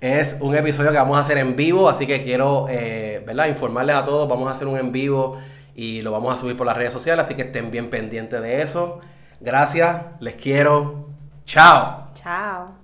[0.00, 3.46] Es un episodio que vamos a hacer en vivo, así que quiero eh, ¿verdad?
[3.46, 4.28] informarles a todos.
[4.28, 5.38] Vamos a hacer un en vivo
[5.76, 8.60] y lo vamos a subir por las redes sociales, así que estén bien pendientes de
[8.60, 9.00] eso.
[9.40, 11.10] Gracias, les quiero.
[11.46, 12.08] Chao.
[12.14, 12.83] Chao.